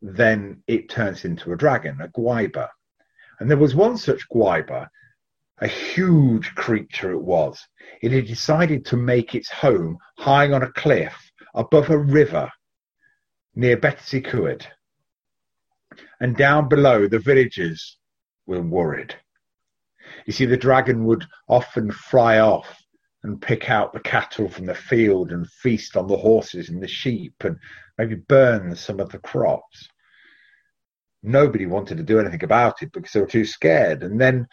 then 0.00 0.64
it 0.66 0.90
turns 0.90 1.24
into 1.24 1.52
a 1.52 1.56
dragon, 1.56 2.00
a 2.00 2.08
gwiber. 2.08 2.68
And 3.38 3.48
there 3.48 3.56
was 3.56 3.76
one 3.76 3.96
such 3.96 4.28
gwiber, 4.28 4.88
a 5.58 5.68
huge 5.68 6.52
creature 6.56 7.12
it 7.12 7.22
was. 7.22 7.64
It 8.02 8.10
had 8.10 8.26
decided 8.26 8.84
to 8.86 8.96
make 8.96 9.36
its 9.36 9.52
home 9.52 9.98
high 10.18 10.50
on 10.50 10.64
a 10.64 10.72
cliff 10.72 11.14
above 11.54 11.90
a 11.90 11.98
river 11.98 12.50
near 13.54 13.76
Betsy 13.76 14.20
Betws 14.20 14.66
and 16.20 16.36
down 16.36 16.68
below 16.68 17.06
the 17.06 17.18
villagers 17.18 17.98
were 18.46 18.62
worried. 18.62 19.14
You 20.26 20.32
see, 20.32 20.46
the 20.46 20.56
dragon 20.56 21.04
would 21.04 21.24
often 21.48 21.90
fly 21.90 22.38
off 22.38 22.82
and 23.22 23.40
pick 23.40 23.70
out 23.70 23.92
the 23.92 24.00
cattle 24.00 24.48
from 24.48 24.66
the 24.66 24.74
field 24.74 25.30
and 25.30 25.48
feast 25.48 25.96
on 25.96 26.08
the 26.08 26.16
horses 26.16 26.68
and 26.68 26.82
the 26.82 26.88
sheep 26.88 27.34
and 27.44 27.56
maybe 27.98 28.16
burn 28.16 28.74
some 28.74 29.00
of 29.00 29.10
the 29.10 29.18
crops. 29.18 29.88
Nobody 31.22 31.66
wanted 31.66 31.98
to 31.98 32.02
do 32.02 32.18
anything 32.18 32.42
about 32.42 32.82
it 32.82 32.90
because 32.92 33.12
they 33.12 33.20
were 33.20 33.26
too 33.26 33.44
scared. 33.44 34.02
And 34.02 34.20
then, 34.20 34.48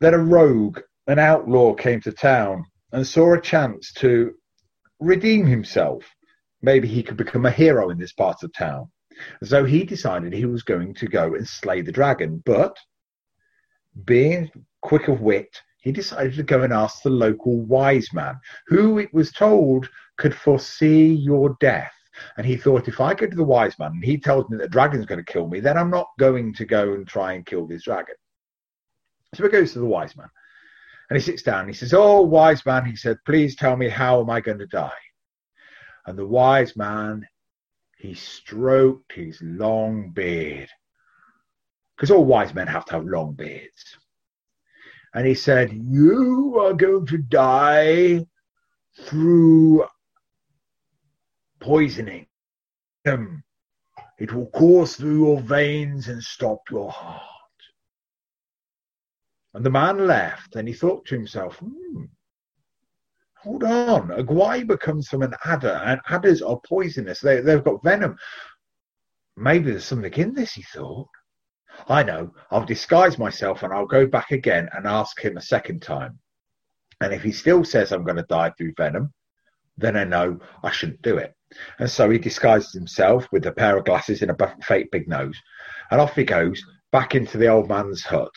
then 0.00 0.14
a 0.14 0.18
rogue, 0.18 0.80
an 1.08 1.18
outlaw, 1.18 1.74
came 1.74 2.00
to 2.02 2.12
town 2.12 2.64
and 2.92 3.04
saw 3.04 3.34
a 3.34 3.40
chance 3.40 3.92
to 3.94 4.34
redeem 5.00 5.46
himself. 5.46 6.04
Maybe 6.62 6.86
he 6.86 7.02
could 7.02 7.16
become 7.16 7.44
a 7.44 7.50
hero 7.50 7.90
in 7.90 7.98
this 7.98 8.12
part 8.12 8.42
of 8.44 8.52
town. 8.52 8.90
So 9.42 9.64
he 9.64 9.84
decided 9.84 10.32
he 10.32 10.46
was 10.46 10.62
going 10.62 10.94
to 10.94 11.06
go 11.06 11.34
and 11.34 11.46
slay 11.46 11.80
the 11.80 11.92
dragon. 11.92 12.42
But 12.44 12.76
being 14.04 14.50
quick 14.82 15.08
of 15.08 15.20
wit, 15.20 15.60
he 15.80 15.92
decided 15.92 16.34
to 16.34 16.42
go 16.42 16.62
and 16.62 16.72
ask 16.72 17.02
the 17.02 17.10
local 17.10 17.60
wise 17.60 18.12
man, 18.12 18.38
who 18.66 18.98
it 18.98 19.12
was 19.14 19.32
told 19.32 19.88
could 20.18 20.34
foresee 20.34 21.14
your 21.14 21.56
death. 21.60 21.92
And 22.36 22.46
he 22.46 22.56
thought, 22.56 22.88
if 22.88 23.00
I 23.00 23.14
go 23.14 23.26
to 23.26 23.36
the 23.36 23.44
wise 23.44 23.78
man 23.78 23.92
and 23.92 24.04
he 24.04 24.18
tells 24.18 24.48
me 24.48 24.56
that 24.56 24.64
the 24.64 24.68
dragon's 24.68 25.06
going 25.06 25.24
to 25.24 25.32
kill 25.32 25.48
me, 25.48 25.60
then 25.60 25.76
I'm 25.76 25.90
not 25.90 26.08
going 26.18 26.54
to 26.54 26.64
go 26.64 26.94
and 26.94 27.06
try 27.06 27.34
and 27.34 27.46
kill 27.46 27.66
this 27.66 27.84
dragon. 27.84 28.14
So 29.34 29.44
he 29.44 29.48
goes 29.50 29.72
to 29.74 29.80
the 29.80 29.86
wise 29.86 30.16
man 30.16 30.28
and 31.10 31.16
he 31.16 31.22
sits 31.22 31.42
down 31.42 31.60
and 31.60 31.68
he 31.68 31.74
says, 31.74 31.94
Oh, 31.94 32.22
wise 32.22 32.64
man, 32.64 32.84
he 32.84 32.96
said, 32.96 33.18
please 33.24 33.54
tell 33.54 33.76
me 33.76 33.88
how 33.88 34.20
am 34.20 34.30
I 34.30 34.40
going 34.40 34.58
to 34.58 34.66
die? 34.66 34.90
And 36.06 36.18
the 36.18 36.26
wise 36.26 36.76
man, 36.76 37.26
he 38.06 38.14
stroked 38.14 39.12
his 39.12 39.40
long 39.42 40.10
beard. 40.10 40.68
Because 41.96 42.10
all 42.10 42.24
wise 42.24 42.54
men 42.54 42.68
have 42.68 42.84
to 42.86 42.92
have 42.92 43.04
long 43.04 43.34
beards. 43.34 43.96
And 45.14 45.26
he 45.26 45.34
said, 45.34 45.72
You 45.72 46.58
are 46.60 46.74
going 46.74 47.06
to 47.06 47.18
die 47.18 48.24
through 49.00 49.86
poisoning. 51.60 52.26
It 53.04 54.32
will 54.32 54.50
course 54.50 54.96
through 54.96 55.18
your 55.18 55.40
veins 55.40 56.08
and 56.08 56.22
stop 56.22 56.60
your 56.70 56.90
heart. 56.90 57.22
And 59.54 59.64
the 59.64 59.70
man 59.70 60.06
left 60.06 60.54
and 60.56 60.68
he 60.68 60.74
thought 60.74 61.06
to 61.06 61.14
himself, 61.14 61.56
hmm, 61.56 62.04
hold 63.46 63.62
on, 63.62 64.10
a 64.10 64.24
gwiber 64.24 64.78
comes 64.78 65.08
from 65.08 65.22
an 65.22 65.32
adder, 65.44 65.80
and 65.84 66.00
adders 66.08 66.42
are 66.42 66.60
poisonous. 66.68 67.20
They, 67.20 67.40
they've 67.40 67.62
got 67.62 67.82
venom. 67.84 68.16
Maybe 69.36 69.70
there's 69.70 69.84
something 69.84 70.12
in 70.14 70.34
this, 70.34 70.52
he 70.54 70.62
thought. 70.62 71.08
I 71.88 72.02
know, 72.02 72.34
I'll 72.50 72.64
disguise 72.64 73.18
myself 73.18 73.62
and 73.62 73.72
I'll 73.72 73.86
go 73.86 74.06
back 74.06 74.32
again 74.32 74.68
and 74.72 74.86
ask 74.86 75.20
him 75.20 75.36
a 75.36 75.42
second 75.42 75.82
time. 75.82 76.18
And 77.00 77.12
if 77.12 77.22
he 77.22 77.32
still 77.32 77.64
says 77.64 77.92
I'm 77.92 78.04
going 78.04 78.16
to 78.16 78.24
die 78.24 78.50
through 78.56 78.72
venom, 78.76 79.12
then 79.76 79.96
I 79.96 80.04
know 80.04 80.40
I 80.64 80.70
shouldn't 80.70 81.02
do 81.02 81.18
it. 81.18 81.34
And 81.78 81.88
so 81.88 82.08
he 82.10 82.18
disguises 82.18 82.72
himself 82.72 83.28
with 83.30 83.46
a 83.46 83.52
pair 83.52 83.76
of 83.76 83.84
glasses 83.84 84.22
and 84.22 84.30
a 84.30 84.56
fake 84.62 84.90
big 84.90 85.06
nose. 85.06 85.38
And 85.90 86.00
off 86.00 86.16
he 86.16 86.24
goes 86.24 86.64
back 86.90 87.14
into 87.14 87.36
the 87.38 87.48
old 87.48 87.68
man's 87.68 88.02
hut. 88.02 88.32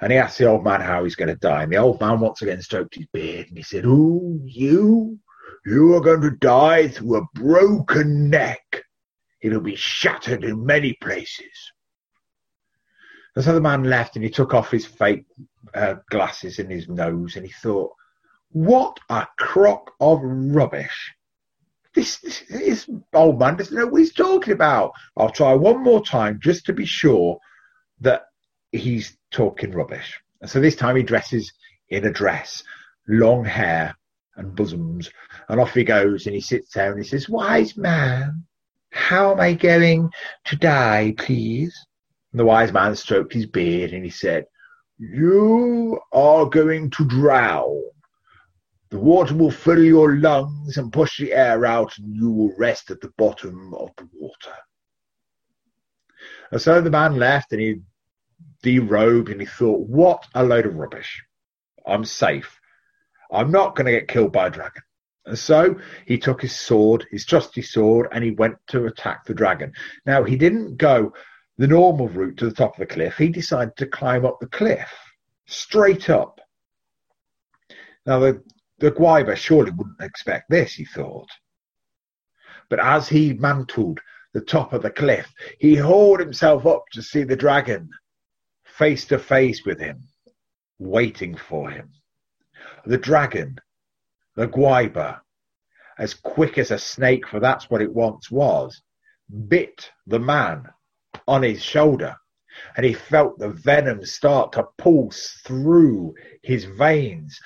And 0.00 0.12
he 0.12 0.18
asks 0.18 0.38
the 0.38 0.46
old 0.46 0.64
man 0.64 0.80
how 0.80 1.04
he's 1.04 1.14
going 1.14 1.28
to 1.28 1.36
die. 1.36 1.62
And 1.62 1.72
the 1.72 1.76
old 1.76 2.00
man 2.00 2.20
once 2.20 2.42
again 2.42 2.60
stroked 2.60 2.96
his 2.96 3.06
beard 3.12 3.48
and 3.48 3.56
he 3.56 3.62
said, 3.62 3.84
Oh, 3.86 4.38
you, 4.44 5.18
you 5.64 5.94
are 5.94 6.00
going 6.00 6.20
to 6.22 6.30
die 6.30 6.88
through 6.88 7.16
a 7.16 7.28
broken 7.34 8.28
neck. 8.28 8.84
It'll 9.40 9.60
be 9.60 9.76
shattered 9.76 10.44
in 10.44 10.66
many 10.66 10.94
places. 10.94 11.72
And 13.36 13.44
so 13.44 13.52
the 13.52 13.60
man 13.60 13.84
left 13.84 14.16
and 14.16 14.24
he 14.24 14.30
took 14.30 14.54
off 14.54 14.70
his 14.70 14.86
fake 14.86 15.26
uh, 15.74 15.96
glasses 16.10 16.58
and 16.58 16.70
his 16.70 16.88
nose 16.88 17.36
and 17.36 17.44
he 17.44 17.52
thought, 17.52 17.92
what 18.50 18.98
a 19.10 19.26
crock 19.36 19.90
of 20.00 20.20
rubbish. 20.22 21.12
This, 21.94 22.18
this, 22.18 22.42
this 22.48 22.90
old 23.12 23.38
man 23.38 23.56
doesn't 23.56 23.76
know 23.76 23.86
what 23.86 24.00
he's 24.00 24.12
talking 24.12 24.52
about. 24.52 24.92
I'll 25.16 25.30
try 25.30 25.54
one 25.54 25.82
more 25.82 26.04
time 26.04 26.40
just 26.42 26.66
to 26.66 26.72
be 26.72 26.86
sure 26.86 27.38
that 28.00 28.26
he's 28.70 29.16
talking 29.34 29.72
rubbish. 29.72 30.18
And 30.40 30.48
so 30.48 30.60
this 30.60 30.76
time 30.76 30.96
he 30.96 31.02
dresses 31.02 31.52
in 31.88 32.06
a 32.06 32.12
dress, 32.12 32.62
long 33.08 33.44
hair 33.44 33.94
and 34.36 34.54
bosoms, 34.54 35.10
and 35.48 35.60
off 35.60 35.74
he 35.74 35.84
goes 35.84 36.26
and 36.26 36.34
he 36.34 36.40
sits 36.40 36.72
there 36.72 36.92
and 36.92 37.02
he 37.02 37.08
says, 37.08 37.28
Wise 37.28 37.76
man, 37.76 38.44
how 38.90 39.32
am 39.32 39.40
I 39.40 39.54
going 39.54 40.10
to 40.44 40.56
die, 40.56 41.14
please? 41.18 41.76
And 42.32 42.40
the 42.40 42.44
wise 42.44 42.72
man 42.72 42.94
stroked 42.94 43.32
his 43.32 43.46
beard 43.46 43.92
and 43.92 44.04
he 44.04 44.10
said, 44.10 44.46
You 44.98 45.98
are 46.12 46.46
going 46.46 46.90
to 46.90 47.04
drown. 47.04 47.82
The 48.90 49.00
water 49.00 49.34
will 49.34 49.50
fill 49.50 49.82
your 49.82 50.16
lungs 50.16 50.76
and 50.76 50.92
push 50.92 51.18
the 51.18 51.32
air 51.32 51.66
out, 51.66 51.98
and 51.98 52.14
you 52.14 52.30
will 52.30 52.54
rest 52.56 52.92
at 52.92 53.00
the 53.00 53.12
bottom 53.18 53.74
of 53.74 53.90
the 53.96 54.08
water. 54.14 54.54
And 56.52 56.62
so 56.62 56.80
the 56.80 56.90
man 56.90 57.16
left 57.16 57.50
and 57.50 57.60
he 57.60 57.80
derobed 58.64 59.30
and 59.30 59.40
he 59.40 59.46
thought, 59.46 59.86
What 59.88 60.26
a 60.34 60.42
load 60.42 60.66
of 60.66 60.76
rubbish. 60.76 61.22
I'm 61.86 62.04
safe. 62.04 62.58
I'm 63.30 63.50
not 63.50 63.76
going 63.76 63.86
to 63.86 63.92
get 63.92 64.08
killed 64.08 64.32
by 64.32 64.46
a 64.46 64.50
dragon. 64.50 64.82
And 65.26 65.38
so 65.38 65.78
he 66.06 66.18
took 66.18 66.42
his 66.42 66.54
sword, 66.54 67.06
his 67.10 67.24
trusty 67.24 67.62
sword, 67.62 68.08
and 68.12 68.22
he 68.22 68.32
went 68.32 68.56
to 68.68 68.86
attack 68.86 69.24
the 69.24 69.34
dragon. 69.34 69.72
Now, 70.06 70.22
he 70.22 70.36
didn't 70.36 70.76
go 70.76 71.12
the 71.56 71.66
normal 71.66 72.08
route 72.08 72.36
to 72.38 72.46
the 72.46 72.54
top 72.54 72.74
of 72.74 72.80
the 72.80 72.94
cliff, 72.94 73.16
he 73.16 73.28
decided 73.28 73.76
to 73.76 73.86
climb 73.86 74.26
up 74.26 74.38
the 74.40 74.48
cliff, 74.48 74.92
straight 75.46 76.10
up. 76.10 76.40
Now, 78.06 78.18
the, 78.18 78.42
the 78.78 78.90
Gwiber 78.90 79.36
surely 79.36 79.70
wouldn't 79.70 80.00
expect 80.00 80.50
this, 80.50 80.72
he 80.74 80.84
thought. 80.84 81.28
But 82.68 82.80
as 82.80 83.08
he 83.08 83.34
mantled 83.34 84.00
the 84.32 84.40
top 84.40 84.72
of 84.72 84.82
the 84.82 84.90
cliff, 84.90 85.32
he 85.58 85.76
hauled 85.76 86.18
himself 86.18 86.66
up 86.66 86.84
to 86.92 87.02
see 87.02 87.22
the 87.22 87.36
dragon 87.36 87.88
face 88.78 89.04
to 89.06 89.18
face 89.18 89.64
with 89.64 89.78
him, 89.78 90.02
waiting 90.78 91.36
for 91.36 91.70
him. 91.70 91.90
The 92.86 92.98
dragon, 92.98 93.58
the 94.36 94.48
Gwiber, 94.48 95.20
as 95.98 96.14
quick 96.14 96.58
as 96.58 96.70
a 96.70 96.78
snake, 96.78 97.26
for 97.26 97.40
that's 97.40 97.70
what 97.70 97.82
it 97.82 97.92
once 97.92 98.30
was, 98.30 98.82
bit 99.48 99.90
the 100.06 100.18
man 100.18 100.68
on 101.28 101.42
his 101.42 101.62
shoulder 101.62 102.16
and 102.76 102.84
he 102.86 102.92
felt 102.92 103.38
the 103.38 103.50
venom 103.50 104.04
start 104.04 104.52
to 104.52 104.66
pulse 104.78 105.40
through 105.44 106.14
his 106.42 106.64
veins. 106.64 107.38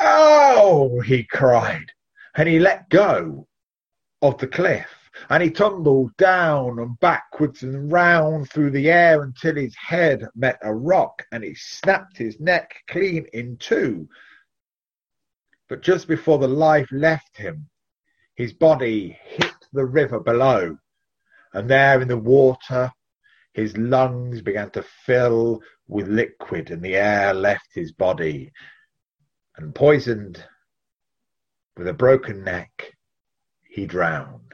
Oh, 0.00 1.00
he 1.00 1.24
cried, 1.24 1.86
and 2.36 2.48
he 2.48 2.58
let 2.58 2.88
go 2.88 3.46
of 4.22 4.38
the 4.38 4.46
cliff 4.46 4.86
and 5.28 5.42
he 5.42 5.50
tumbled 5.50 6.16
down 6.16 6.78
and 6.78 6.98
backwards 7.00 7.62
and 7.62 7.90
round 7.90 8.50
through 8.50 8.70
the 8.70 8.90
air 8.90 9.22
until 9.22 9.56
his 9.56 9.74
head 9.76 10.26
met 10.34 10.58
a 10.62 10.74
rock 10.74 11.24
and 11.32 11.42
he 11.44 11.54
snapped 11.54 12.16
his 12.16 12.38
neck 12.40 12.74
clean 12.88 13.26
in 13.32 13.56
two. 13.58 14.08
But 15.68 15.82
just 15.82 16.08
before 16.08 16.38
the 16.38 16.48
life 16.48 16.88
left 16.90 17.36
him, 17.36 17.68
his 18.34 18.52
body 18.52 19.18
hit 19.22 19.54
the 19.72 19.84
river 19.84 20.18
below, 20.18 20.76
and 21.52 21.68
there 21.68 22.00
in 22.00 22.08
the 22.08 22.16
water 22.16 22.92
his 23.52 23.76
lungs 23.76 24.40
began 24.42 24.70
to 24.70 24.82
fill 25.04 25.60
with 25.88 26.08
liquid, 26.08 26.70
and 26.70 26.82
the 26.82 26.94
air 26.96 27.34
left 27.34 27.68
his 27.74 27.92
body. 27.92 28.52
And 29.56 29.74
poisoned, 29.74 30.42
with 31.76 31.88
a 31.88 31.92
broken 31.92 32.44
neck, 32.44 32.96
he 33.62 33.86
drowned. 33.86 34.52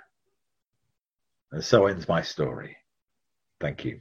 And 1.56 1.64
so 1.64 1.86
ends 1.86 2.06
my 2.06 2.20
story. 2.20 2.76
Thank 3.62 3.82
you. 3.82 4.00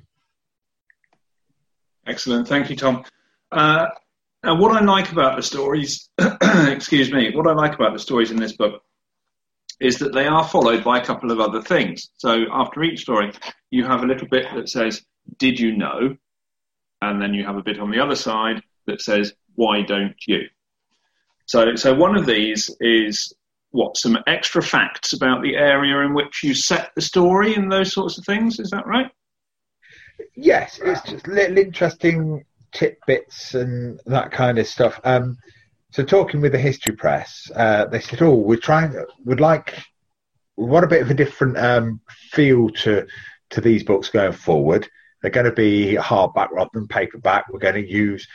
Excellent. 2.05 2.49
Thank 2.49 2.69
you, 2.69 2.75
Tom. 2.75 3.05
Uh, 3.49 3.85
and 4.43 4.59
what 4.59 4.75
I 4.75 4.83
like 4.83 5.13
about 5.13 5.37
the 5.37 5.41
stories, 5.41 6.09
excuse 6.41 7.13
me, 7.13 7.33
what 7.33 7.47
I 7.47 7.53
like 7.53 7.73
about 7.73 7.93
the 7.93 7.99
stories 7.99 8.29
in 8.29 8.35
this 8.35 8.57
book 8.57 8.83
is 9.79 9.97
that 9.99 10.11
they 10.11 10.27
are 10.27 10.45
followed 10.45 10.83
by 10.83 10.99
a 10.99 11.05
couple 11.05 11.31
of 11.31 11.39
other 11.39 11.61
things. 11.61 12.09
So 12.17 12.43
after 12.51 12.83
each 12.83 13.03
story, 13.03 13.31
you 13.71 13.85
have 13.85 14.03
a 14.03 14.05
little 14.05 14.27
bit 14.27 14.47
that 14.53 14.67
says, 14.67 15.05
Did 15.37 15.57
you 15.57 15.77
know? 15.77 16.17
And 17.01 17.21
then 17.21 17.33
you 17.33 17.45
have 17.45 17.55
a 17.55 17.63
bit 17.63 17.79
on 17.79 17.89
the 17.89 18.01
other 18.01 18.15
side 18.15 18.61
that 18.85 19.01
says, 19.01 19.31
Why 19.55 19.81
don't 19.81 20.17
you? 20.27 20.41
So, 21.45 21.77
so 21.77 21.93
one 21.93 22.17
of 22.17 22.25
these 22.25 22.69
is 22.81 23.33
what 23.75 23.97
some 23.97 24.17
extra 24.27 24.61
facts 24.61 25.13
about 25.13 25.41
the 25.41 25.55
area 25.55 25.99
in 25.99 26.13
which 26.13 26.43
you 26.43 26.53
set 26.53 26.91
the 26.95 27.01
story 27.01 27.55
and 27.55 27.71
those 27.71 27.93
sorts 27.93 28.17
of 28.17 28.25
things. 28.25 28.59
Is 28.59 28.69
that 28.71 28.87
right? 28.87 29.11
Yes, 30.35 30.79
it's 30.83 31.01
just 31.09 31.27
little 31.27 31.57
interesting 31.57 32.43
tidbits 32.71 33.53
and 33.53 33.99
that 34.05 34.31
kind 34.31 34.57
of 34.57 34.67
stuff. 34.67 34.99
Um, 35.03 35.37
so 35.91 36.03
talking 36.03 36.41
with 36.41 36.51
the 36.51 36.59
history 36.59 36.95
press, 36.95 37.49
uh, 37.55 37.85
they 37.85 37.99
said, 37.99 38.21
"Oh, 38.21 38.35
we're 38.35 38.57
trying, 38.57 38.95
would 39.25 39.39
like, 39.39 39.77
we 40.57 40.65
want 40.65 40.85
a 40.85 40.89
bit 40.89 41.01
of 41.01 41.11
a 41.11 41.13
different 41.13 41.57
um, 41.57 42.01
feel 42.09 42.69
to 42.69 43.05
to 43.51 43.61
these 43.61 43.83
books 43.83 44.09
going 44.09 44.33
forward." 44.33 44.89
they're 45.25 45.31
going 45.31 45.45
to 45.47 45.51
be 45.51 45.97
hardback 45.99 46.51
rather 46.51 46.69
than 46.71 46.87
paperback. 46.87 47.45
We're 47.49 47.57
going 47.57 47.83
to 47.83 47.91
use 47.91 48.27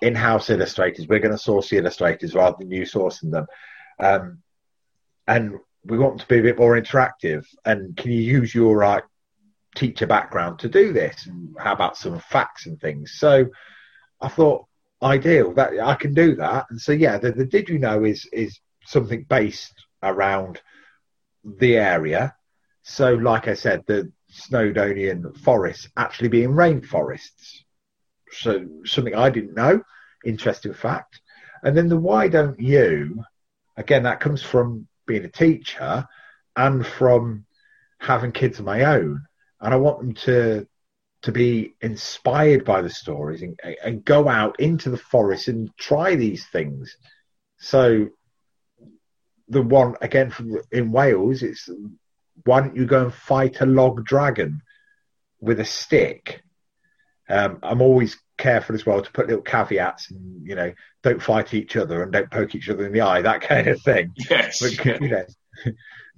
in-house 0.00 0.48
illustrators. 0.48 1.06
We're 1.06 1.18
going 1.18 1.36
to 1.36 1.38
source 1.38 1.68
the 1.68 1.76
illustrators 1.76 2.34
rather 2.34 2.56
than 2.58 2.70
you 2.70 2.84
sourcing 2.84 3.30
them. 3.30 3.46
Um, 3.98 4.38
and 5.30 5.54
we 5.84 5.96
want 5.96 6.20
to 6.20 6.26
be 6.26 6.40
a 6.40 6.42
bit 6.42 6.58
more 6.58 6.78
interactive. 6.78 7.46
And 7.64 7.96
can 7.96 8.10
you 8.10 8.20
use 8.20 8.52
your 8.52 8.82
uh, 8.82 9.00
teacher 9.76 10.06
background 10.06 10.58
to 10.58 10.68
do 10.68 10.92
this? 10.92 11.26
And 11.26 11.54
how 11.56 11.72
about 11.72 11.96
some 11.96 12.18
facts 12.18 12.66
and 12.66 12.80
things? 12.80 13.12
So 13.16 13.46
I 14.20 14.28
thought, 14.28 14.66
ideal 15.02 15.54
that 15.54 15.80
I 15.80 15.94
can 15.94 16.12
do 16.12 16.34
that. 16.36 16.66
And 16.68 16.80
so 16.80 16.92
yeah, 16.92 17.16
the, 17.16 17.32
the 17.32 17.46
did 17.46 17.68
you 17.68 17.78
know 17.78 18.04
is 18.04 18.28
is 18.32 18.60
something 18.84 19.22
based 19.22 19.72
around 20.02 20.60
the 21.44 21.76
area. 21.76 22.34
So 22.82 23.14
like 23.14 23.48
I 23.48 23.54
said, 23.54 23.84
the 23.86 24.12
Snowdonian 24.30 25.38
forests 25.38 25.88
actually 25.96 26.28
being 26.28 26.50
rainforests. 26.50 27.62
So 28.32 28.66
something 28.84 29.14
I 29.14 29.30
didn't 29.30 29.54
know, 29.54 29.82
interesting 30.24 30.74
fact. 30.74 31.20
And 31.62 31.76
then 31.76 31.88
the 31.88 31.96
why 31.96 32.28
don't 32.28 32.60
you? 32.60 33.24
Again, 33.76 34.02
that 34.02 34.20
comes 34.20 34.42
from 34.42 34.86
being 35.10 35.24
a 35.24 35.28
teacher 35.28 36.06
and 36.56 36.86
from 36.86 37.44
having 37.98 38.32
kids 38.32 38.60
of 38.60 38.64
my 38.64 38.84
own. 38.84 39.22
And 39.60 39.74
I 39.74 39.76
want 39.76 39.98
them 39.98 40.14
to 40.26 40.66
to 41.22 41.32
be 41.32 41.74
inspired 41.82 42.64
by 42.64 42.80
the 42.80 42.88
stories 42.88 43.42
and, 43.42 43.60
and 43.84 44.02
go 44.02 44.26
out 44.26 44.58
into 44.58 44.88
the 44.88 44.96
forest 44.96 45.48
and 45.48 45.70
try 45.76 46.14
these 46.14 46.46
things. 46.46 46.96
So 47.58 48.08
the 49.48 49.60
one 49.60 49.96
again 50.00 50.30
from 50.30 50.62
in 50.72 50.92
Wales, 50.92 51.42
it's 51.42 51.68
why 52.44 52.60
don't 52.60 52.76
you 52.76 52.86
go 52.86 53.04
and 53.04 53.14
fight 53.14 53.60
a 53.60 53.66
log 53.66 54.04
dragon 54.04 54.62
with 55.40 55.60
a 55.60 55.64
stick? 55.64 56.42
Um, 57.28 57.58
I'm 57.62 57.82
always 57.82 58.16
careful 58.40 58.74
as 58.74 58.84
well 58.84 59.00
to 59.00 59.12
put 59.12 59.28
little 59.28 59.42
caveats 59.42 60.10
and 60.10 60.46
you 60.46 60.54
know 60.54 60.72
don't 61.02 61.22
fight 61.22 61.54
each 61.54 61.76
other 61.76 62.02
and 62.02 62.12
don't 62.12 62.30
poke 62.30 62.54
each 62.54 62.68
other 62.68 62.84
in 62.84 62.92
the 62.92 63.00
eye 63.00 63.22
that 63.22 63.40
kind 63.40 63.68
of 63.68 63.80
thing. 63.82 64.12
Yes, 64.30 64.60
but, 64.60 65.00
you 65.00 65.08
know, 65.08 65.24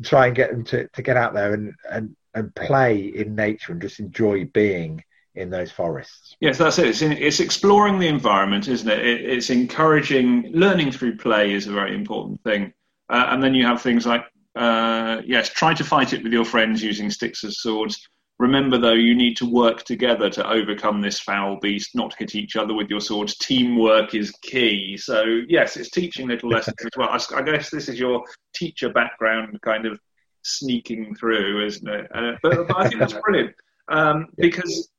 try 0.05 0.27
and 0.27 0.37
get 0.37 0.51
them 0.51 0.65
to, 0.65 0.89
to 0.89 1.03
get 1.03 1.17
out 1.17 1.35
there 1.35 1.55
and, 1.55 1.75
and 1.91 2.17
and 2.35 2.55
play 2.55 2.99
in 2.99 3.35
nature 3.35 3.73
and 3.73 3.83
just 3.83 4.01
enjoy 4.01 4.45
being 4.47 5.05
in 5.35 5.51
those 5.51 5.71
forests. 5.71 6.37
Yes, 6.41 6.59
that's 6.59 6.79
it. 6.79 6.87
It's, 6.87 7.03
in, 7.03 7.13
it's 7.13 7.41
exploring 7.41 7.99
the 7.99 8.09
environment, 8.09 8.69
isn't 8.69 8.89
it? 8.89 9.07
it? 9.07 9.25
It's 9.25 9.51
encouraging 9.51 10.53
learning 10.53 10.93
through 10.93 11.17
play 11.17 11.53
is 11.53 11.67
a 11.67 11.73
very 11.73 11.95
important 11.95 12.43
thing. 12.43 12.73
Uh, 13.09 13.27
and 13.29 13.43
then 13.43 13.55
you 13.55 13.67
have 13.67 13.83
things 13.83 14.07
like, 14.07 14.25
uh, 14.57 15.23
yes, 15.25 15.49
try 15.49 15.75
to 15.75 15.85
fight 15.85 16.13
it 16.13 16.23
with 16.23 16.33
your 16.33 16.45
friends 16.45 16.83
using 16.83 17.11
sticks 17.11 17.45
as 17.45 17.61
swords. 17.61 18.09
Remember, 18.43 18.77
though, 18.77 18.93
you 18.93 19.15
need 19.15 19.37
to 19.37 19.49
work 19.49 19.85
together 19.85 20.29
to 20.29 20.51
overcome 20.51 21.01
this 21.01 21.21
foul 21.21 21.61
beast, 21.61 21.95
not 21.95 22.17
hit 22.19 22.35
each 22.35 22.57
other 22.57 22.75
with 22.75 22.91
your 22.91 23.01
swords. 23.01 23.37
Teamwork 23.37 24.17
is 24.17 24.33
key. 24.43 24.97
So, 24.97 25.23
yes, 25.47 25.77
it's 25.77 25.91
teaching 25.91 26.27
little 26.27 26.51
lessons 26.51 26.75
as 26.81 26.91
well. 26.97 27.09
I, 27.09 27.21
I 27.37 27.43
guess 27.43 27.71
this 27.71 27.89
is 27.89 28.01
your 28.01 28.25
teacher 28.53 28.93
background 28.93 29.61
kind 29.63 29.87
of 29.87 30.01
sneaking 30.43 31.15
through, 31.15 31.65
isn't 31.65 31.89
it? 31.89 32.11
Uh, 32.13 32.33
but, 32.43 32.67
but, 32.67 32.77
I 32.77 32.89
think 32.89 32.99
that's 32.99 33.13
brilliant 33.25 33.55
um, 33.87 34.27
because 34.37 34.91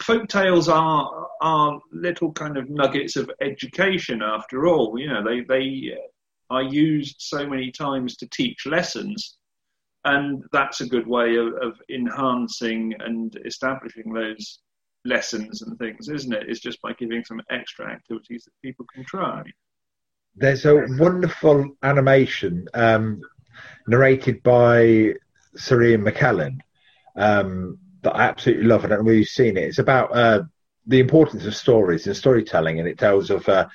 folk 0.00 0.28
tales 0.28 0.68
are 0.68 1.26
are 1.40 1.80
little 1.90 2.30
kind 2.34 2.56
of 2.56 2.70
nuggets 2.70 3.16
of 3.16 3.28
education 3.40 4.22
after 4.22 4.68
all. 4.68 4.96
You 4.96 5.08
know, 5.08 5.24
they 5.24 5.40
they 5.40 5.98
are 6.50 6.62
used 6.62 7.16
so 7.18 7.48
many 7.48 7.72
times 7.72 8.16
to 8.18 8.28
teach 8.28 8.64
lessons, 8.64 9.38
and 10.06 10.44
that's 10.52 10.80
a 10.80 10.86
good 10.86 11.06
way 11.06 11.34
of, 11.36 11.48
of 11.60 11.80
enhancing 11.90 12.94
and 13.00 13.36
establishing 13.44 14.12
those 14.12 14.60
lessons 15.04 15.62
and 15.62 15.76
things, 15.78 16.08
isn't 16.08 16.32
it? 16.32 16.44
It's 16.48 16.60
just 16.60 16.80
by 16.80 16.92
giving 16.92 17.24
some 17.24 17.40
extra 17.50 17.90
activities 17.90 18.44
that 18.44 18.52
people 18.62 18.86
can 18.94 19.04
try. 19.04 19.42
There's 20.36 20.64
a 20.64 20.86
wonderful 20.90 21.76
animation 21.82 22.68
um, 22.74 23.20
narrated 23.88 24.44
by 24.44 24.84
Ian 24.84 26.04
McKellen 26.04 26.58
um, 27.16 27.78
that 28.02 28.14
I 28.14 28.22
absolutely 28.24 28.66
love. 28.66 28.84
I 28.84 28.88
don't 28.88 28.98
know 28.98 29.04
whether 29.04 29.18
you've 29.18 29.28
seen 29.28 29.56
it. 29.56 29.64
It's 29.64 29.78
about 29.78 30.14
uh, 30.16 30.42
the 30.86 31.00
importance 31.00 31.46
of 31.46 31.56
stories 31.56 32.06
and 32.06 32.16
storytelling, 32.16 32.78
and 32.78 32.86
it 32.86 32.98
tells 32.98 33.30
of 33.30 33.48
uh, 33.48 33.66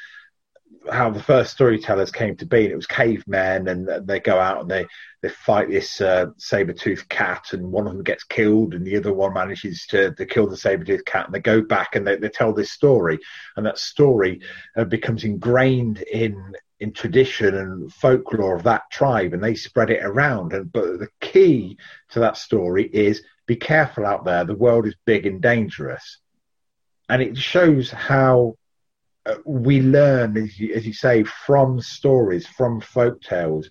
how 0.89 1.09
the 1.09 1.21
first 1.21 1.51
storytellers 1.51 2.11
came 2.11 2.35
to 2.37 2.45
be. 2.45 2.63
And 2.63 2.71
it 2.71 2.75
was 2.75 2.87
cavemen, 2.87 3.67
and, 3.67 4.07
they 4.07 4.19
go 4.19 4.39
out 4.39 4.61
and 4.61 4.71
they 4.71 4.85
they 5.21 5.29
fight 5.29 5.69
this 5.69 6.01
uh, 6.01 6.27
saber-toothed 6.37 7.07
cat, 7.07 7.53
and 7.53 7.71
one 7.71 7.85
of 7.85 7.93
them 7.93 8.03
gets 8.03 8.23
killed, 8.23 8.73
and 8.73 8.85
the 8.85 8.97
other 8.97 9.13
one 9.13 9.33
manages 9.33 9.85
to, 9.87 10.11
to 10.15 10.25
kill 10.25 10.47
the 10.47 10.57
saber-toothed 10.57 11.05
cat. 11.05 11.25
And 11.25 11.35
they 11.35 11.39
go 11.39 11.61
back 11.61 11.95
and 11.95 12.07
they, 12.07 12.15
they 12.15 12.29
tell 12.29 12.53
this 12.53 12.71
story, 12.71 13.19
and 13.55 13.65
that 13.65 13.77
story 13.77 14.41
uh, 14.75 14.85
becomes 14.85 15.23
ingrained 15.23 16.01
in 16.01 16.53
in 16.79 16.91
tradition 16.91 17.55
and 17.55 17.93
folklore 17.93 18.55
of 18.55 18.63
that 18.63 18.81
tribe 18.91 19.33
and 19.33 19.43
they 19.43 19.53
spread 19.53 19.91
it 19.91 20.03
around 20.03 20.51
and 20.51 20.71
but 20.73 20.97
the 20.97 21.07
key 21.21 21.77
to 22.09 22.19
that 22.19 22.35
story 22.35 22.89
is 22.91 23.21
be 23.45 23.55
careful 23.55 24.03
out 24.03 24.25
there 24.25 24.43
the 24.43 24.55
world 24.55 24.87
is 24.87 24.95
big 25.05 25.27
and 25.27 25.41
dangerous 25.43 26.17
and 27.07 27.21
it 27.21 27.37
shows 27.37 27.91
how 27.91 28.55
Uh, 29.25 29.35
we 29.45 29.81
learn 29.81 30.35
as 30.37 30.59
you, 30.59 30.73
as 30.73 30.85
you 30.85 30.93
say 30.93 31.23
from 31.23 31.79
stories 31.79 32.47
from 32.47 32.81
folk 32.81 33.21
tales 33.21 33.69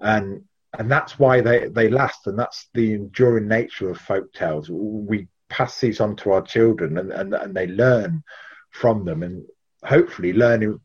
and 0.00 0.42
and 0.78 0.90
that's 0.90 1.18
why 1.18 1.40
they 1.40 1.68
they 1.68 1.88
last 1.88 2.26
and 2.26 2.38
that's 2.38 2.68
the 2.72 2.94
enduring 2.94 3.46
nature 3.46 3.90
of 3.90 3.98
folk 3.98 4.32
tales 4.32 4.70
we 4.70 5.28
pass 5.48 5.80
these 5.80 6.00
on 6.00 6.16
to 6.16 6.32
our 6.32 6.42
children 6.42 6.98
and, 6.98 7.12
and, 7.12 7.34
and 7.34 7.54
they 7.54 7.66
learn 7.66 8.22
from 8.70 9.04
them 9.04 9.22
and 9.22 9.44
hopefully 9.84 10.32
learning 10.32 10.80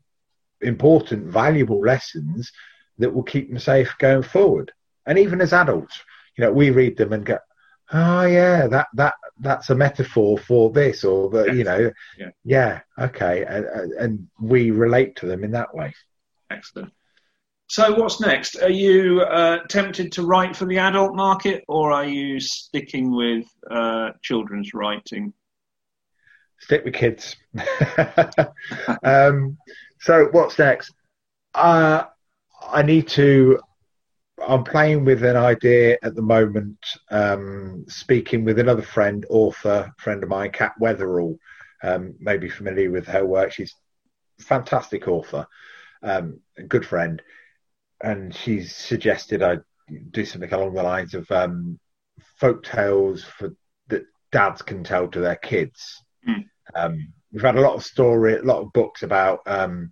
important, 0.62 1.26
valuable 1.26 1.80
lessons 1.80 2.52
that 2.98 3.12
will 3.12 3.22
keep 3.22 3.48
them 3.48 3.58
safe 3.58 3.94
going 3.98 4.22
forward. 4.22 4.72
And 5.06 5.18
even 5.18 5.40
as 5.40 5.52
adults, 5.52 6.00
you 6.36 6.44
know, 6.44 6.52
we 6.52 6.70
read 6.70 6.96
them 6.96 7.12
and 7.12 7.24
go, 7.24 7.38
"Oh 7.92 8.24
yeah, 8.24 8.66
that 8.68 8.88
that 8.94 9.14
that's 9.38 9.70
a 9.70 9.74
metaphor 9.74 10.38
for 10.38 10.70
this," 10.70 11.04
or 11.04 11.30
the, 11.30 11.44
yes. 11.44 11.56
you 11.56 11.64
know, 11.64 11.92
yeah, 12.18 12.30
yeah 12.44 12.80
okay, 12.98 13.44
and, 13.44 13.92
and, 13.92 14.28
we 14.40 14.70
relate 14.70 15.16
to 15.16 15.26
them 15.26 15.44
in 15.44 15.50
that 15.52 15.74
way. 15.74 15.94
Excellent. 16.50 16.92
So, 17.68 17.94
what's 17.94 18.20
next? 18.20 18.56
Are 18.56 18.70
you 18.70 19.22
uh, 19.22 19.58
tempted 19.68 20.12
to 20.12 20.26
write 20.26 20.56
for 20.56 20.66
the 20.66 20.78
adult 20.78 21.14
market, 21.14 21.64
or 21.68 21.92
are 21.92 22.04
you 22.04 22.40
sticking 22.40 23.14
with 23.14 23.46
uh, 23.70 24.10
children's 24.22 24.74
writing? 24.74 25.32
Stick 26.58 26.84
with 26.84 26.94
kids. 26.94 27.36
um, 29.02 29.56
so 30.00 30.28
what's 30.32 30.58
next? 30.58 30.92
Uh, 31.54 32.04
I 32.60 32.82
need 32.82 33.08
to. 33.08 33.60
I'm 34.46 34.64
playing 34.64 35.04
with 35.04 35.22
an 35.24 35.36
idea 35.36 35.98
at 36.02 36.14
the 36.14 36.22
moment. 36.22 36.78
Um, 37.10 37.84
speaking 37.88 38.44
with 38.44 38.58
another 38.58 38.82
friend, 38.82 39.24
author 39.28 39.92
friend 39.98 40.22
of 40.22 40.28
mine, 40.28 40.50
Cat 40.50 40.74
Weatherill. 40.80 41.38
Um, 41.82 42.14
maybe 42.20 42.48
familiar 42.48 42.90
with 42.90 43.06
her 43.06 43.24
work. 43.26 43.52
She's 43.52 43.74
a 44.40 44.44
fantastic 44.44 45.08
author, 45.08 45.46
um, 46.02 46.38
a 46.56 46.62
good 46.62 46.86
friend, 46.86 47.20
and 48.00 48.32
she's 48.32 48.74
suggested 48.76 49.42
I 49.42 49.58
do 50.12 50.24
something 50.24 50.52
along 50.52 50.74
the 50.74 50.82
lines 50.84 51.14
of 51.14 51.28
um, 51.32 51.80
folk 52.36 52.62
tales 52.62 53.24
for 53.24 53.52
that 53.88 54.04
dads 54.30 54.62
can 54.62 54.84
tell 54.84 55.08
to 55.08 55.20
their 55.20 55.36
kids. 55.36 56.04
Mm 56.28 56.44
we've 57.32 57.42
had 57.42 57.56
a 57.56 57.60
lot 57.60 57.74
of 57.74 57.84
story, 57.84 58.36
a 58.36 58.42
lot 58.42 58.62
of 58.62 58.72
books 58.72 59.02
about 59.02 59.40
um, 59.46 59.90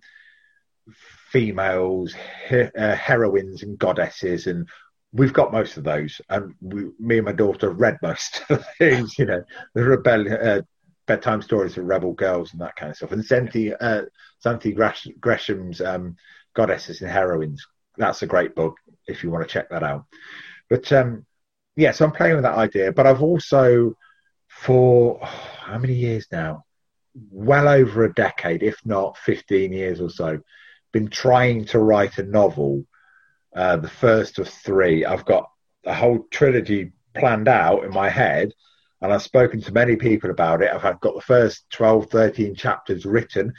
females, 1.31 2.13
he- 2.49 2.69
uh, 2.77 2.95
heroines, 2.95 3.63
and 3.63 3.77
goddesses, 3.77 4.47
and 4.47 4.67
we've 5.13 5.33
got 5.33 5.51
most 5.51 5.77
of 5.77 5.83
those. 5.83 6.21
And 6.29 6.53
we, 6.61 6.89
me 6.99 7.17
and 7.17 7.25
my 7.25 7.31
daughter 7.31 7.69
read 7.69 7.97
most 8.01 8.43
of 8.49 8.65
things. 8.77 9.17
You 9.17 9.25
know, 9.25 9.43
the 9.73 9.83
rebellion. 9.83 10.33
Uh, 10.33 10.61
bedtime 11.07 11.41
stories 11.41 11.73
for 11.73 11.81
rebel 11.81 12.13
girls 12.13 12.53
and 12.53 12.61
that 12.61 12.75
kind 12.77 12.91
of 12.91 12.95
stuff. 12.95 13.11
And 13.11 13.25
Santi, 13.25 13.73
uh, 13.73 14.03
Xanthe 14.45 14.73
Gresham's 15.19 15.81
um, 15.81 16.15
Goddesses 16.53 17.01
and 17.01 17.11
Heroines. 17.11 17.65
That's 17.97 18.21
a 18.21 18.27
great 18.27 18.55
book 18.55 18.77
if 19.07 19.21
you 19.21 19.29
want 19.29 19.45
to 19.45 19.51
check 19.51 19.69
that 19.71 19.83
out. 19.83 20.05
But 20.69 20.89
um, 20.93 21.25
yeah, 21.75 21.91
so 21.91 22.05
I'm 22.05 22.13
playing 22.13 22.35
with 22.35 22.43
that 22.43 22.57
idea. 22.57 22.93
But 22.93 23.07
I've 23.07 23.23
also, 23.23 23.93
for 24.47 25.19
oh, 25.21 25.25
how 25.25 25.79
many 25.79 25.95
years 25.95 26.27
now? 26.31 26.63
well 27.29 27.67
over 27.67 28.05
a 28.05 28.13
decade, 28.13 28.63
if 28.63 28.77
not 28.85 29.17
15 29.17 29.71
years 29.71 29.99
or 29.99 30.09
so, 30.09 30.39
been 30.91 31.09
trying 31.09 31.65
to 31.65 31.79
write 31.79 32.17
a 32.17 32.23
novel, 32.23 32.85
uh, 33.55 33.77
the 33.77 33.89
first 33.89 34.39
of 34.39 34.47
three. 34.47 35.05
I've 35.05 35.25
got 35.25 35.49
a 35.85 35.93
whole 35.93 36.25
trilogy 36.31 36.91
planned 37.13 37.47
out 37.47 37.83
in 37.83 37.91
my 37.91 38.09
head, 38.09 38.53
and 39.01 39.11
I've 39.11 39.23
spoken 39.23 39.61
to 39.61 39.73
many 39.73 39.95
people 39.95 40.29
about 40.29 40.61
it. 40.61 40.71
I've 40.73 40.99
got 40.99 41.15
the 41.15 41.21
first 41.21 41.65
12, 41.71 42.09
13 42.09 42.55
chapters 42.55 43.05
written, 43.05 43.53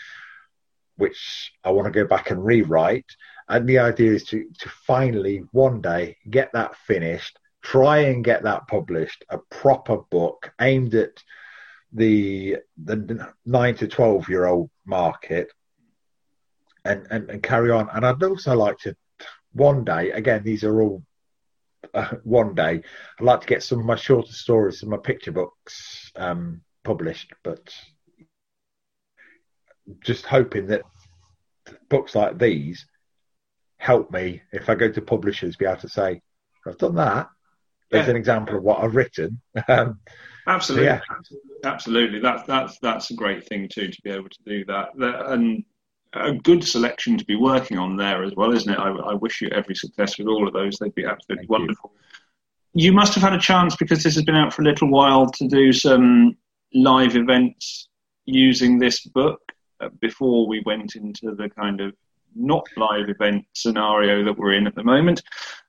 which 0.97 1.53
I 1.65 1.71
want 1.71 1.87
to 1.87 1.91
go 1.91 2.07
back 2.07 2.31
and 2.31 2.45
rewrite. 2.45 3.11
And 3.49 3.69
the 3.69 3.81
idea 3.81 4.13
is 4.13 4.25
to, 4.25 4.49
to 4.61 4.69
finally 4.87 5.43
one 5.53 5.81
day 5.81 6.17
get 6.31 6.53
that 6.53 6.77
finished, 6.77 7.39
try 7.61 7.99
and 7.99 8.25
get 8.25 8.45
that 8.45 8.67
published, 8.69 9.25
a 9.29 9.39
proper 9.51 9.99
book 10.11 10.53
aimed 10.61 10.95
at 10.95 11.23
the 11.93 12.57
the 12.83 13.29
nine 13.45 13.75
to 13.77 13.87
twelve 13.87 14.29
year 14.29 14.47
old 14.47 14.71
market 14.87 15.53
and, 16.85 17.07
and, 17.11 17.31
and 17.31 17.43
carry 17.43 17.71
on. 17.71 17.89
And 17.93 18.05
I'd 18.05 18.23
also 18.23 18.55
like 18.55 18.79
to 18.79 18.95
one 19.53 19.85
day 19.85 20.11
again 20.11 20.43
these 20.43 20.65
are 20.65 20.81
all 20.81 21.03
uh, 21.95 22.15
one 22.25 22.55
day 22.55 22.83
I'd 23.19 23.25
like 23.25 23.41
to 23.43 23.47
get 23.47 23.63
some 23.63 23.81
of 23.81 23.85
my 23.85 23.97
shorter 23.97 24.33
stories, 24.33 24.81
some 24.81 24.93
of 24.93 24.99
my 24.99 25.03
picture 25.03 25.33
books 25.33 26.11
um, 26.17 26.63
published, 26.85 27.33
but 27.43 27.75
just 30.01 30.25
hoping 30.25 30.69
that 30.69 30.83
books 31.89 32.15
like 32.15 32.39
these 32.39 32.87
help 33.79 34.11
me 34.13 34.43
if 34.53 34.71
I 34.71 34.75
go 34.77 34.91
to 34.91 35.03
publishers 35.03 35.57
be 35.57 35.67
able 35.67 35.81
to 35.81 35.89
say 35.89 36.21
I've 36.67 36.79
done 36.79 36.95
that. 36.97 37.29
There's 37.91 38.07
yeah. 38.07 38.13
an 38.13 38.17
example 38.17 38.57
of 38.57 38.63
what 38.63 38.83
I've 38.83 38.97
written. 38.97 39.41
Um, 39.69 40.01
Absolutely, 40.47 40.87
yeah. 40.87 41.01
absolutely. 41.65 42.19
That's 42.19 42.43
that's 42.49 42.77
that's 42.81 43.11
a 43.13 43.15
great 43.15 43.47
thing 43.47 43.69
too 43.73 43.89
to 43.89 44.03
be 44.03 44.11
able 44.11 44.29
to 44.29 44.39
do 44.45 44.65
that. 44.65 44.89
And 44.97 45.65
a 46.15 46.33
good 46.33 46.65
selection 46.65 47.17
to 47.17 47.25
be 47.25 47.37
working 47.37 47.79
on 47.79 47.97
there 47.97 48.23
as 48.23 48.35
well, 48.37 48.53
isn't 48.53 48.73
it? 48.73 48.79
I, 48.79 48.91
I 48.91 49.15
wish 49.15 49.41
you 49.41 49.49
every 49.49 49.75
success 49.75 50.19
with 50.19 50.27
all 50.27 50.47
of 50.47 50.53
those. 50.53 50.79
They'd 50.79 50.95
be 50.95 51.05
absolutely 51.05 51.47
Thank 51.47 51.51
wonderful. 51.51 51.93
You. 52.75 52.87
you 52.87 52.93
must 52.93 53.15
have 53.15 53.23
had 53.23 53.33
a 53.33 53.41
chance 53.41 53.77
because 53.77 54.03
this 54.03 54.15
has 54.15 54.25
been 54.25 54.35
out 54.35 54.53
for 54.53 54.63
a 54.63 54.65
little 54.65 54.91
while 54.91 55.31
to 55.31 55.49
do 55.49 55.73
some 55.73 56.37
live 56.75 57.17
events 57.17 57.89
using 58.25 58.79
this 58.79 59.05
book 59.07 59.41
uh, 59.81 59.89
before 60.01 60.47
we 60.47 60.63
went 60.65 60.97
into 60.97 61.35
the 61.35 61.49
kind 61.49 61.81
of 61.81 61.95
not 62.35 62.67
live 62.77 63.09
event 63.09 63.45
scenario 63.55 64.25
that 64.25 64.39
we're 64.39 64.55
in 64.55 64.67
at 64.67 64.75
the 64.75 64.85
moment. 64.85 65.23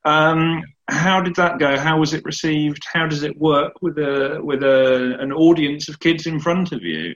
Um, 0.05 0.63
how 0.89 1.21
did 1.21 1.35
that 1.35 1.59
go? 1.59 1.77
How 1.77 1.99
was 1.99 2.13
it 2.13 2.23
received? 2.25 2.83
How 2.91 3.07
does 3.07 3.23
it 3.23 3.37
work 3.37 3.81
with 3.81 3.97
a 3.97 4.39
with 4.43 4.63
a, 4.63 5.17
an 5.19 5.31
audience 5.31 5.89
of 5.89 5.99
kids 5.99 6.27
in 6.27 6.39
front 6.39 6.71
of 6.71 6.83
you? 6.83 7.15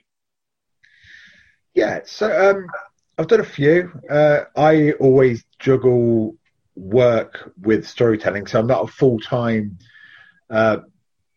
Yeah, 1.74 2.00
so 2.04 2.50
um, 2.50 2.66
I've 3.18 3.26
done 3.26 3.40
a 3.40 3.44
few. 3.44 3.92
Uh, 4.08 4.44
I 4.56 4.92
always 4.92 5.44
juggle 5.58 6.36
work 6.76 7.52
with 7.60 7.86
storytelling, 7.86 8.46
so 8.46 8.60
I'm 8.60 8.68
not 8.68 8.84
a 8.84 8.92
full 8.92 9.18
time 9.18 9.78
uh, 10.48 10.78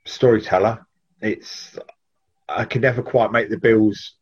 storyteller. 0.06 0.86
It's 1.22 1.78
I 2.48 2.66
can 2.66 2.82
never 2.82 3.02
quite 3.02 3.32
make 3.32 3.50
the 3.50 3.58
bills 3.58 4.14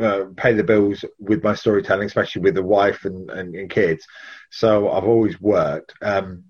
uh, 0.00 0.26
pay 0.36 0.52
the 0.52 0.64
bills 0.64 1.04
with 1.18 1.42
my 1.42 1.54
storytelling, 1.54 2.06
especially 2.06 2.42
with 2.42 2.54
the 2.54 2.62
wife 2.62 3.04
and, 3.04 3.28
and, 3.30 3.54
and 3.54 3.68
kids. 3.68 4.06
So 4.50 4.90
I've 4.90 5.04
always 5.04 5.40
worked. 5.40 5.94
Um, 6.00 6.44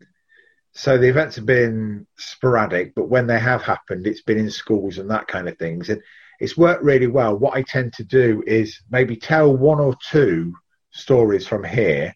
so 0.72 0.98
the 0.98 1.08
events 1.08 1.36
have 1.36 1.46
been 1.46 2.06
sporadic, 2.16 2.94
but 2.94 3.08
when 3.08 3.26
they 3.26 3.40
have 3.40 3.62
happened, 3.62 4.06
it's 4.06 4.22
been 4.22 4.38
in 4.38 4.50
schools 4.50 4.98
and 4.98 5.10
that 5.10 5.26
kind 5.26 5.48
of 5.48 5.58
things. 5.58 5.88
And 5.88 6.02
it's 6.40 6.56
worked 6.56 6.82
really 6.82 7.06
well. 7.06 7.36
What 7.36 7.54
I 7.54 7.62
tend 7.62 7.92
to 7.94 8.04
do 8.04 8.42
is 8.46 8.80
maybe 8.90 9.16
tell 9.16 9.54
one 9.54 9.78
or 9.78 9.94
two 10.10 10.54
stories 10.90 11.46
from 11.46 11.62
here 11.62 12.14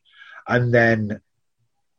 and 0.48 0.72
then 0.72 1.20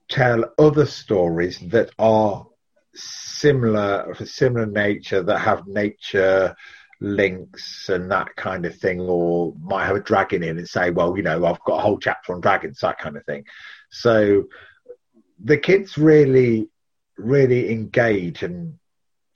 tell 0.10 0.52
other 0.58 0.86
stories 0.86 1.60
that 1.70 1.92
are 1.98 2.46
similar 2.94 4.12
of 4.12 4.22
a 4.22 4.26
similar 4.26 4.66
nature 4.66 5.22
that 5.24 5.40
have 5.40 5.68
nature 5.68 6.56
links 7.02 7.90
and 7.90 8.10
that 8.10 8.36
kind 8.36 8.66
of 8.66 8.76
thing, 8.78 9.02
or 9.02 9.54
might 9.62 9.86
have 9.86 9.96
a 9.96 10.02
dragon 10.02 10.44
in 10.44 10.58
and 10.58 10.68
say, 10.68 10.92
well, 10.92 11.16
you 11.18 11.24
know, 11.24 11.46
I've 11.46 11.64
got 11.66 11.78
a 11.78 11.82
whole 11.82 12.00
chapter 12.00 12.34
on 12.34 12.42
dragons, 12.42 12.80
that 12.80 13.00
kind 13.00 13.18
of 13.18 13.26
thing. 13.26 13.44
So 13.90 14.46
the 15.44 15.58
kids 15.58 15.98
really, 15.98 16.70
really 17.18 17.72
engage, 17.72 18.44
and 18.44 18.80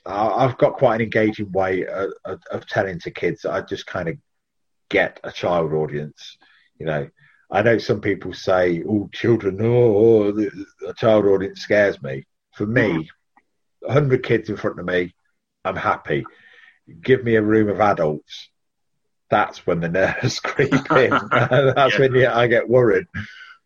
I've 0.06 0.58
got 0.58 0.78
quite 0.78 0.96
an 0.96 1.02
engaging 1.02 1.52
way 1.52 1.86
of, 1.86 2.12
of, 2.26 2.42
of 2.52 2.68
telling 2.68 3.00
to 3.02 3.12
kids. 3.12 3.46
I 3.46 3.62
just 3.62 3.86
kind 3.86 4.10
of 4.10 4.16
get 4.90 5.20
a 5.24 5.32
child 5.32 5.74
audience, 5.74 6.38
you 6.80 6.86
know. 6.86 7.10
I 7.52 7.64
know 7.64 7.78
some 7.80 8.00
people 8.00 8.34
say, 8.34 8.84
"Oh, 8.88 9.10
children, 9.12 9.60
oh, 9.62 10.30
a 10.88 10.94
child 10.94 11.26
audience 11.26 11.62
scares 11.62 12.02
me." 12.02 12.26
For 12.56 12.66
me, 12.66 13.10
hundred 13.88 14.24
kids 14.24 14.50
in 14.50 14.58
front 14.58 14.80
of 14.80 14.86
me, 14.86 15.14
I'm 15.66 15.76
happy 15.76 16.26
give 17.02 17.24
me 17.24 17.36
a 17.36 17.42
room 17.42 17.70
of 17.70 17.80
adults, 17.80 18.50
that's 19.30 19.66
when 19.66 19.80
the 19.80 19.90
nerves 19.90 20.40
creep 20.44 20.74
in. 20.92 21.10
that's 21.32 21.94
yeah. 21.94 22.00
when 22.00 22.26
I 22.26 22.48
get 22.48 22.70
worried 22.70 23.06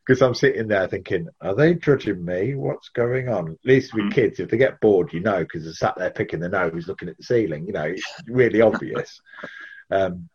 because 0.06 0.22
I'm 0.22 0.36
sitting 0.36 0.68
there 0.68 0.88
thinking, 0.88 1.28
are 1.42 1.56
they 1.56 1.76
judging 1.76 2.24
me? 2.24 2.56
What's 2.56 2.90
going 2.90 3.30
on? 3.30 3.52
At 3.52 3.66
least 3.66 3.94
with 3.94 4.06
mm. 4.06 4.14
kids, 4.14 4.40
if 4.40 4.50
they 4.50 4.58
get 4.58 4.82
bored, 4.82 5.14
you 5.14 5.22
know, 5.22 5.40
because 5.40 5.64
they're 5.64 5.74
sat 5.74 5.96
there 5.98 6.10
picking 6.10 6.40
the 6.40 6.50
nose, 6.50 6.88
looking 6.88 7.10
at 7.10 7.18
the 7.18 7.24
ceiling. 7.24 7.66
You 7.66 7.74
know, 7.74 7.86
it's 7.86 8.04
really 8.28 8.62
obvious. 8.62 9.22
Um, 9.92 10.30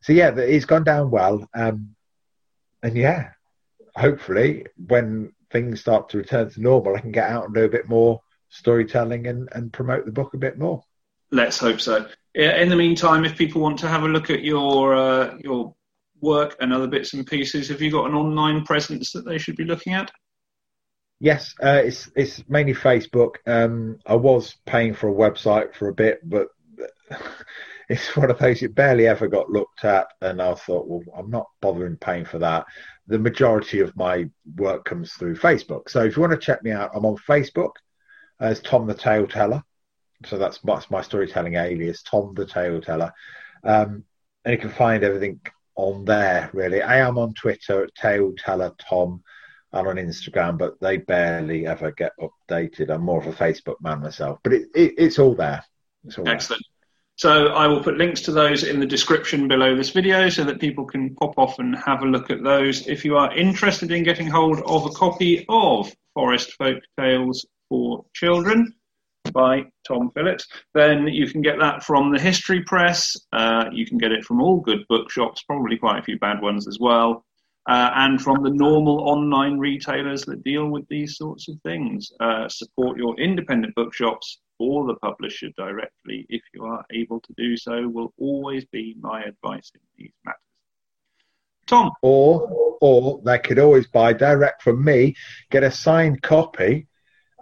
so 0.00 0.14
yeah, 0.14 0.30
it's 0.36 0.64
gone 0.64 0.84
down 0.84 1.10
well, 1.10 1.46
um, 1.52 1.96
and 2.82 2.96
yeah, 2.96 3.30
hopefully 3.94 4.64
when 4.86 5.32
things 5.50 5.80
start 5.80 6.08
to 6.10 6.18
return 6.18 6.48
to 6.48 6.62
normal, 6.62 6.96
I 6.96 7.00
can 7.00 7.12
get 7.12 7.28
out 7.28 7.44
and 7.44 7.54
do 7.54 7.64
a 7.64 7.68
bit 7.68 7.88
more 7.88 8.20
storytelling 8.48 9.26
and, 9.26 9.48
and 9.52 9.72
promote 9.72 10.06
the 10.06 10.12
book 10.12 10.32
a 10.34 10.38
bit 10.38 10.56
more. 10.56 10.82
Let's 11.30 11.58
hope 11.58 11.80
so. 11.80 12.06
In 12.34 12.68
the 12.68 12.76
meantime, 12.76 13.24
if 13.24 13.36
people 13.36 13.60
want 13.60 13.78
to 13.80 13.88
have 13.88 14.04
a 14.04 14.08
look 14.08 14.30
at 14.30 14.42
your 14.42 14.94
uh, 14.94 15.36
your 15.42 15.74
work 16.20 16.56
and 16.60 16.72
other 16.72 16.86
bits 16.86 17.14
and 17.14 17.26
pieces, 17.26 17.68
have 17.68 17.80
you 17.80 17.90
got 17.90 18.08
an 18.08 18.14
online 18.14 18.64
presence 18.64 19.12
that 19.12 19.24
they 19.24 19.38
should 19.38 19.56
be 19.56 19.64
looking 19.64 19.94
at? 19.94 20.10
Yes, 21.18 21.54
uh, 21.62 21.80
it's 21.84 22.10
it's 22.14 22.46
mainly 22.48 22.74
Facebook. 22.74 23.36
Um, 23.46 23.98
I 24.06 24.16
was 24.16 24.56
paying 24.66 24.92
for 24.92 25.08
a 25.08 25.14
website 25.14 25.74
for 25.74 25.88
a 25.88 25.94
bit, 25.94 26.20
but 26.28 26.48
it's 27.88 28.14
one 28.16 28.30
of 28.30 28.38
those 28.38 28.62
it 28.62 28.74
barely 28.74 29.06
ever 29.06 29.26
got 29.26 29.48
looked 29.48 29.84
at, 29.84 30.08
and 30.20 30.42
I 30.42 30.54
thought, 30.54 30.86
well, 30.86 31.02
I'm 31.16 31.30
not 31.30 31.46
bothering 31.62 31.96
paying 31.96 32.26
for 32.26 32.38
that. 32.40 32.66
The 33.06 33.18
majority 33.18 33.80
of 33.80 33.96
my 33.96 34.28
work 34.56 34.84
comes 34.84 35.14
through 35.14 35.36
Facebook. 35.36 35.88
So 35.88 36.04
if 36.04 36.16
you 36.16 36.20
want 36.20 36.32
to 36.32 36.38
check 36.38 36.62
me 36.62 36.72
out, 36.72 36.90
I'm 36.94 37.06
on 37.06 37.16
Facebook 37.16 37.72
as 38.38 38.60
Tom 38.60 38.86
the 38.86 38.94
Tale 38.94 39.26
Teller 39.26 39.62
so 40.24 40.38
that's, 40.38 40.58
that's 40.64 40.90
my 40.90 41.02
storytelling 41.02 41.54
alias, 41.54 42.02
Tom 42.02 42.32
the 42.34 42.46
Tale 42.46 42.80
Teller. 42.80 43.12
Um, 43.62 44.04
and 44.44 44.52
you 44.52 44.58
can 44.58 44.70
find 44.70 45.04
everything 45.04 45.40
on 45.76 46.04
there, 46.04 46.50
really. 46.52 46.82
I 46.82 46.98
am 46.98 47.18
on 47.18 47.34
Twitter 47.34 47.84
at 47.84 47.94
Tale 47.94 48.32
Teller 48.36 48.72
Tom 48.78 49.22
and 49.72 49.86
on 49.86 49.96
Instagram, 49.96 50.58
but 50.58 50.80
they 50.80 50.96
barely 50.96 51.66
ever 51.66 51.92
get 51.92 52.12
updated. 52.20 52.90
I'm 52.90 53.02
more 53.02 53.20
of 53.20 53.26
a 53.26 53.32
Facebook 53.32 53.76
man 53.80 54.00
myself, 54.00 54.38
but 54.42 54.52
it, 54.52 54.68
it, 54.74 54.94
it's 54.98 55.18
all 55.18 55.34
there. 55.34 55.64
It's 56.04 56.18
all 56.18 56.28
Excellent. 56.28 56.62
There. 56.62 56.76
So 57.18 57.46
I 57.48 57.66
will 57.66 57.82
put 57.82 57.96
links 57.96 58.20
to 58.22 58.32
those 58.32 58.62
in 58.62 58.78
the 58.78 58.86
description 58.86 59.48
below 59.48 59.74
this 59.74 59.90
video 59.90 60.28
so 60.28 60.44
that 60.44 60.60
people 60.60 60.84
can 60.84 61.14
pop 61.14 61.38
off 61.38 61.58
and 61.58 61.74
have 61.76 62.02
a 62.02 62.06
look 62.06 62.30
at 62.30 62.42
those. 62.42 62.86
If 62.86 63.06
you 63.06 63.16
are 63.16 63.34
interested 63.34 63.90
in 63.90 64.02
getting 64.02 64.26
hold 64.26 64.60
of 64.66 64.84
a 64.84 64.90
copy 64.90 65.46
of 65.48 65.90
Forest 66.12 66.52
Folk 66.58 66.82
Tales 66.98 67.46
for 67.70 68.04
Children, 68.12 68.74
by 69.32 69.64
Tom 69.86 70.10
Phillips, 70.14 70.46
then 70.74 71.06
you 71.06 71.28
can 71.28 71.42
get 71.42 71.58
that 71.60 71.82
from 71.82 72.12
the 72.12 72.20
History 72.20 72.62
Press. 72.62 73.16
Uh, 73.32 73.66
you 73.72 73.86
can 73.86 73.98
get 73.98 74.12
it 74.12 74.24
from 74.24 74.40
all 74.40 74.60
good 74.60 74.86
bookshops, 74.88 75.42
probably 75.42 75.76
quite 75.76 75.98
a 75.98 76.02
few 76.02 76.18
bad 76.18 76.40
ones 76.40 76.66
as 76.68 76.78
well, 76.80 77.24
uh, 77.68 77.90
and 77.94 78.20
from 78.20 78.42
the 78.42 78.50
normal 78.50 79.08
online 79.08 79.58
retailers 79.58 80.24
that 80.24 80.44
deal 80.44 80.68
with 80.68 80.86
these 80.88 81.16
sorts 81.16 81.48
of 81.48 81.60
things. 81.62 82.12
Uh, 82.20 82.48
support 82.48 82.96
your 82.96 83.18
independent 83.18 83.74
bookshops 83.74 84.40
or 84.58 84.86
the 84.86 84.94
publisher 84.96 85.48
directly 85.56 86.26
if 86.28 86.42
you 86.54 86.64
are 86.64 86.84
able 86.92 87.20
to 87.20 87.34
do 87.36 87.56
so, 87.56 87.88
will 87.88 88.12
always 88.18 88.64
be 88.66 88.96
my 89.00 89.22
advice 89.22 89.70
in 89.74 89.80
these 89.98 90.12
matters. 90.24 90.40
Tom. 91.66 91.90
Or, 92.00 92.76
or 92.80 93.20
they 93.24 93.38
could 93.38 93.58
always 93.58 93.86
buy 93.86 94.12
direct 94.12 94.62
from 94.62 94.84
me, 94.84 95.14
get 95.50 95.64
a 95.64 95.70
signed 95.70 96.22
copy 96.22 96.86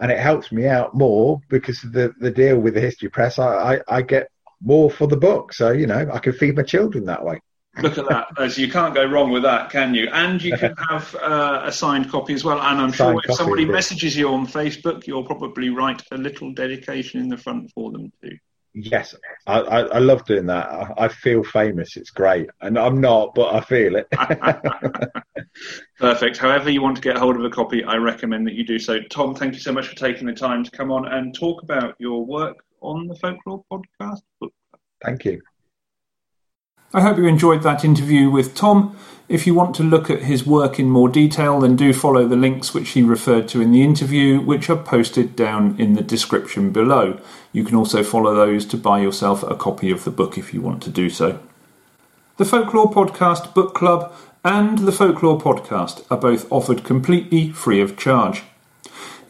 and 0.00 0.10
it 0.10 0.18
helps 0.18 0.52
me 0.52 0.66
out 0.66 0.94
more 0.94 1.40
because 1.48 1.82
of 1.84 1.92
the, 1.92 2.14
the 2.18 2.30
deal 2.30 2.58
with 2.58 2.74
the 2.74 2.80
history 2.80 3.08
press. 3.08 3.38
I, 3.38 3.74
I, 3.74 3.80
I 3.88 4.02
get 4.02 4.28
more 4.62 4.90
for 4.90 5.06
the 5.06 5.16
book, 5.16 5.52
so 5.52 5.70
you 5.70 5.86
know 5.86 6.08
I 6.12 6.18
can 6.18 6.32
feed 6.32 6.56
my 6.56 6.62
children 6.62 7.04
that 7.06 7.24
way. 7.24 7.40
Look 7.82 7.98
at 7.98 8.08
that! 8.08 8.28
As 8.38 8.56
you 8.56 8.70
can't 8.70 8.94
go 8.94 9.04
wrong 9.04 9.30
with 9.30 9.42
that, 9.42 9.70
can 9.70 9.94
you? 9.94 10.08
And 10.12 10.42
you 10.42 10.56
can 10.56 10.74
have 10.88 11.14
uh, 11.16 11.62
a 11.64 11.72
signed 11.72 12.10
copy 12.10 12.32
as 12.32 12.44
well. 12.44 12.60
And 12.60 12.80
I'm 12.80 12.92
sure 12.92 13.20
if 13.24 13.34
somebody 13.34 13.64
messages 13.64 14.16
you 14.16 14.28
on 14.28 14.46
Facebook, 14.46 15.06
you'll 15.06 15.24
probably 15.24 15.70
write 15.70 16.02
a 16.12 16.16
little 16.16 16.52
dedication 16.52 17.20
in 17.20 17.28
the 17.28 17.36
front 17.36 17.72
for 17.72 17.90
them 17.90 18.12
too. 18.22 18.36
Yes, 18.76 19.14
I, 19.46 19.60
I, 19.60 19.80
I 19.82 19.98
love 19.98 20.24
doing 20.24 20.46
that. 20.46 20.66
I, 20.66 21.04
I, 21.04 21.08
feel 21.08 21.44
famous. 21.44 21.96
It's 21.96 22.10
great, 22.10 22.50
and 22.60 22.76
I'm 22.76 23.00
not, 23.00 23.32
but 23.32 23.54
I 23.54 23.60
feel 23.60 23.94
it. 23.94 24.08
Perfect. 26.00 26.38
However, 26.38 26.70
you 26.70 26.82
want 26.82 26.96
to 26.96 27.02
get 27.02 27.16
hold 27.16 27.36
of 27.36 27.44
a 27.44 27.50
copy, 27.50 27.84
I 27.84 27.96
recommend 27.96 28.48
that 28.48 28.54
you 28.54 28.66
do 28.66 28.80
so. 28.80 28.98
Tom, 29.10 29.32
thank 29.32 29.54
you 29.54 29.60
so 29.60 29.72
much 29.72 29.86
for 29.86 29.94
taking 29.94 30.26
the 30.26 30.32
time 30.32 30.64
to 30.64 30.70
come 30.72 30.90
on 30.90 31.06
and 31.06 31.32
talk 31.32 31.62
about 31.62 31.94
your 32.00 32.26
work 32.26 32.56
on 32.80 33.06
the 33.06 33.14
Folklore 33.14 33.64
Podcast. 33.72 34.22
Thank 35.04 35.24
you. 35.24 35.40
I 36.92 37.00
hope 37.00 37.16
you 37.16 37.26
enjoyed 37.26 37.62
that 37.62 37.84
interview 37.84 38.28
with 38.28 38.56
Tom. 38.56 38.96
If 39.26 39.46
you 39.46 39.54
want 39.54 39.74
to 39.76 39.82
look 39.82 40.10
at 40.10 40.24
his 40.24 40.46
work 40.46 40.78
in 40.78 40.90
more 40.90 41.08
detail, 41.08 41.60
then 41.60 41.76
do 41.76 41.94
follow 41.94 42.26
the 42.26 42.36
links 42.36 42.74
which 42.74 42.90
he 42.90 43.02
referred 43.02 43.48
to 43.48 43.62
in 43.62 43.72
the 43.72 43.82
interview, 43.82 44.38
which 44.38 44.68
are 44.68 44.76
posted 44.76 45.34
down 45.34 45.80
in 45.80 45.94
the 45.94 46.02
description 46.02 46.72
below. 46.72 47.18
You 47.50 47.64
can 47.64 47.74
also 47.74 48.02
follow 48.02 48.34
those 48.34 48.66
to 48.66 48.76
buy 48.76 49.00
yourself 49.00 49.42
a 49.42 49.56
copy 49.56 49.90
of 49.90 50.04
the 50.04 50.10
book 50.10 50.36
if 50.36 50.52
you 50.52 50.60
want 50.60 50.82
to 50.82 50.90
do 50.90 51.08
so. 51.08 51.40
The 52.36 52.44
Folklore 52.44 52.92
Podcast 52.92 53.54
Book 53.54 53.74
Club 53.74 54.12
and 54.44 54.78
the 54.78 54.92
Folklore 54.92 55.40
Podcast 55.40 56.04
are 56.10 56.18
both 56.18 56.50
offered 56.52 56.84
completely 56.84 57.50
free 57.50 57.80
of 57.80 57.96
charge. 57.96 58.42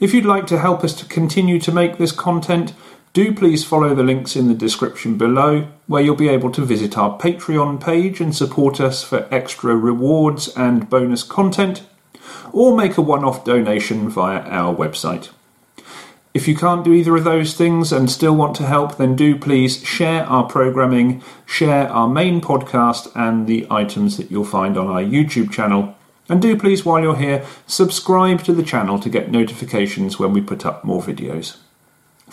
If 0.00 0.12
you'd 0.12 0.26
like 0.26 0.48
to 0.48 0.58
help 0.58 0.82
us 0.82 0.94
to 0.94 1.06
continue 1.06 1.60
to 1.60 1.70
make 1.70 1.98
this 1.98 2.10
content, 2.10 2.72
do 3.14 3.32
please 3.32 3.64
follow 3.64 3.94
the 3.94 4.02
links 4.02 4.34
in 4.34 4.48
the 4.48 4.54
description 4.54 5.16
below, 5.16 5.68
where 5.86 6.02
you'll 6.02 6.16
be 6.16 6.28
able 6.28 6.50
to 6.50 6.64
visit 6.64 6.98
our 6.98 7.16
Patreon 7.16 7.80
page 7.80 8.20
and 8.20 8.34
support 8.34 8.80
us 8.80 9.04
for 9.04 9.28
extra 9.30 9.76
rewards 9.76 10.48
and 10.56 10.90
bonus 10.90 11.22
content, 11.22 11.84
or 12.52 12.76
make 12.76 12.98
a 12.98 13.00
one 13.00 13.24
off 13.24 13.44
donation 13.44 14.08
via 14.08 14.40
our 14.40 14.74
website. 14.74 15.30
If 16.34 16.48
you 16.48 16.56
can't 16.56 16.84
do 16.84 16.92
either 16.92 17.14
of 17.14 17.22
those 17.22 17.54
things 17.54 17.92
and 17.92 18.10
still 18.10 18.34
want 18.34 18.56
to 18.56 18.66
help, 18.66 18.96
then 18.96 19.14
do 19.14 19.38
please 19.38 19.84
share 19.84 20.24
our 20.24 20.42
programming, 20.42 21.22
share 21.46 21.88
our 21.90 22.08
main 22.08 22.40
podcast, 22.40 23.12
and 23.14 23.46
the 23.46 23.64
items 23.70 24.16
that 24.16 24.32
you'll 24.32 24.44
find 24.44 24.76
on 24.76 24.88
our 24.88 25.02
YouTube 25.02 25.52
channel. 25.52 25.94
And 26.28 26.42
do 26.42 26.58
please, 26.58 26.84
while 26.84 27.00
you're 27.00 27.14
here, 27.14 27.46
subscribe 27.68 28.42
to 28.42 28.52
the 28.52 28.64
channel 28.64 28.98
to 28.98 29.08
get 29.08 29.30
notifications 29.30 30.18
when 30.18 30.32
we 30.32 30.40
put 30.40 30.66
up 30.66 30.82
more 30.82 31.00
videos. 31.00 31.58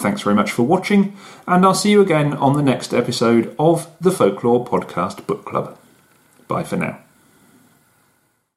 Thanks 0.01 0.23
very 0.23 0.35
much 0.35 0.51
for 0.51 0.63
watching, 0.63 1.15
and 1.47 1.63
I'll 1.63 1.75
see 1.75 1.91
you 1.91 2.01
again 2.01 2.33
on 2.33 2.53
the 2.53 2.63
next 2.63 2.91
episode 2.91 3.55
of 3.59 3.87
the 4.01 4.09
Folklore 4.09 4.65
Podcast 4.65 5.27
Book 5.27 5.45
Club. 5.45 5.77
Bye 6.47 6.63
for 6.63 6.75
now. 6.75 6.97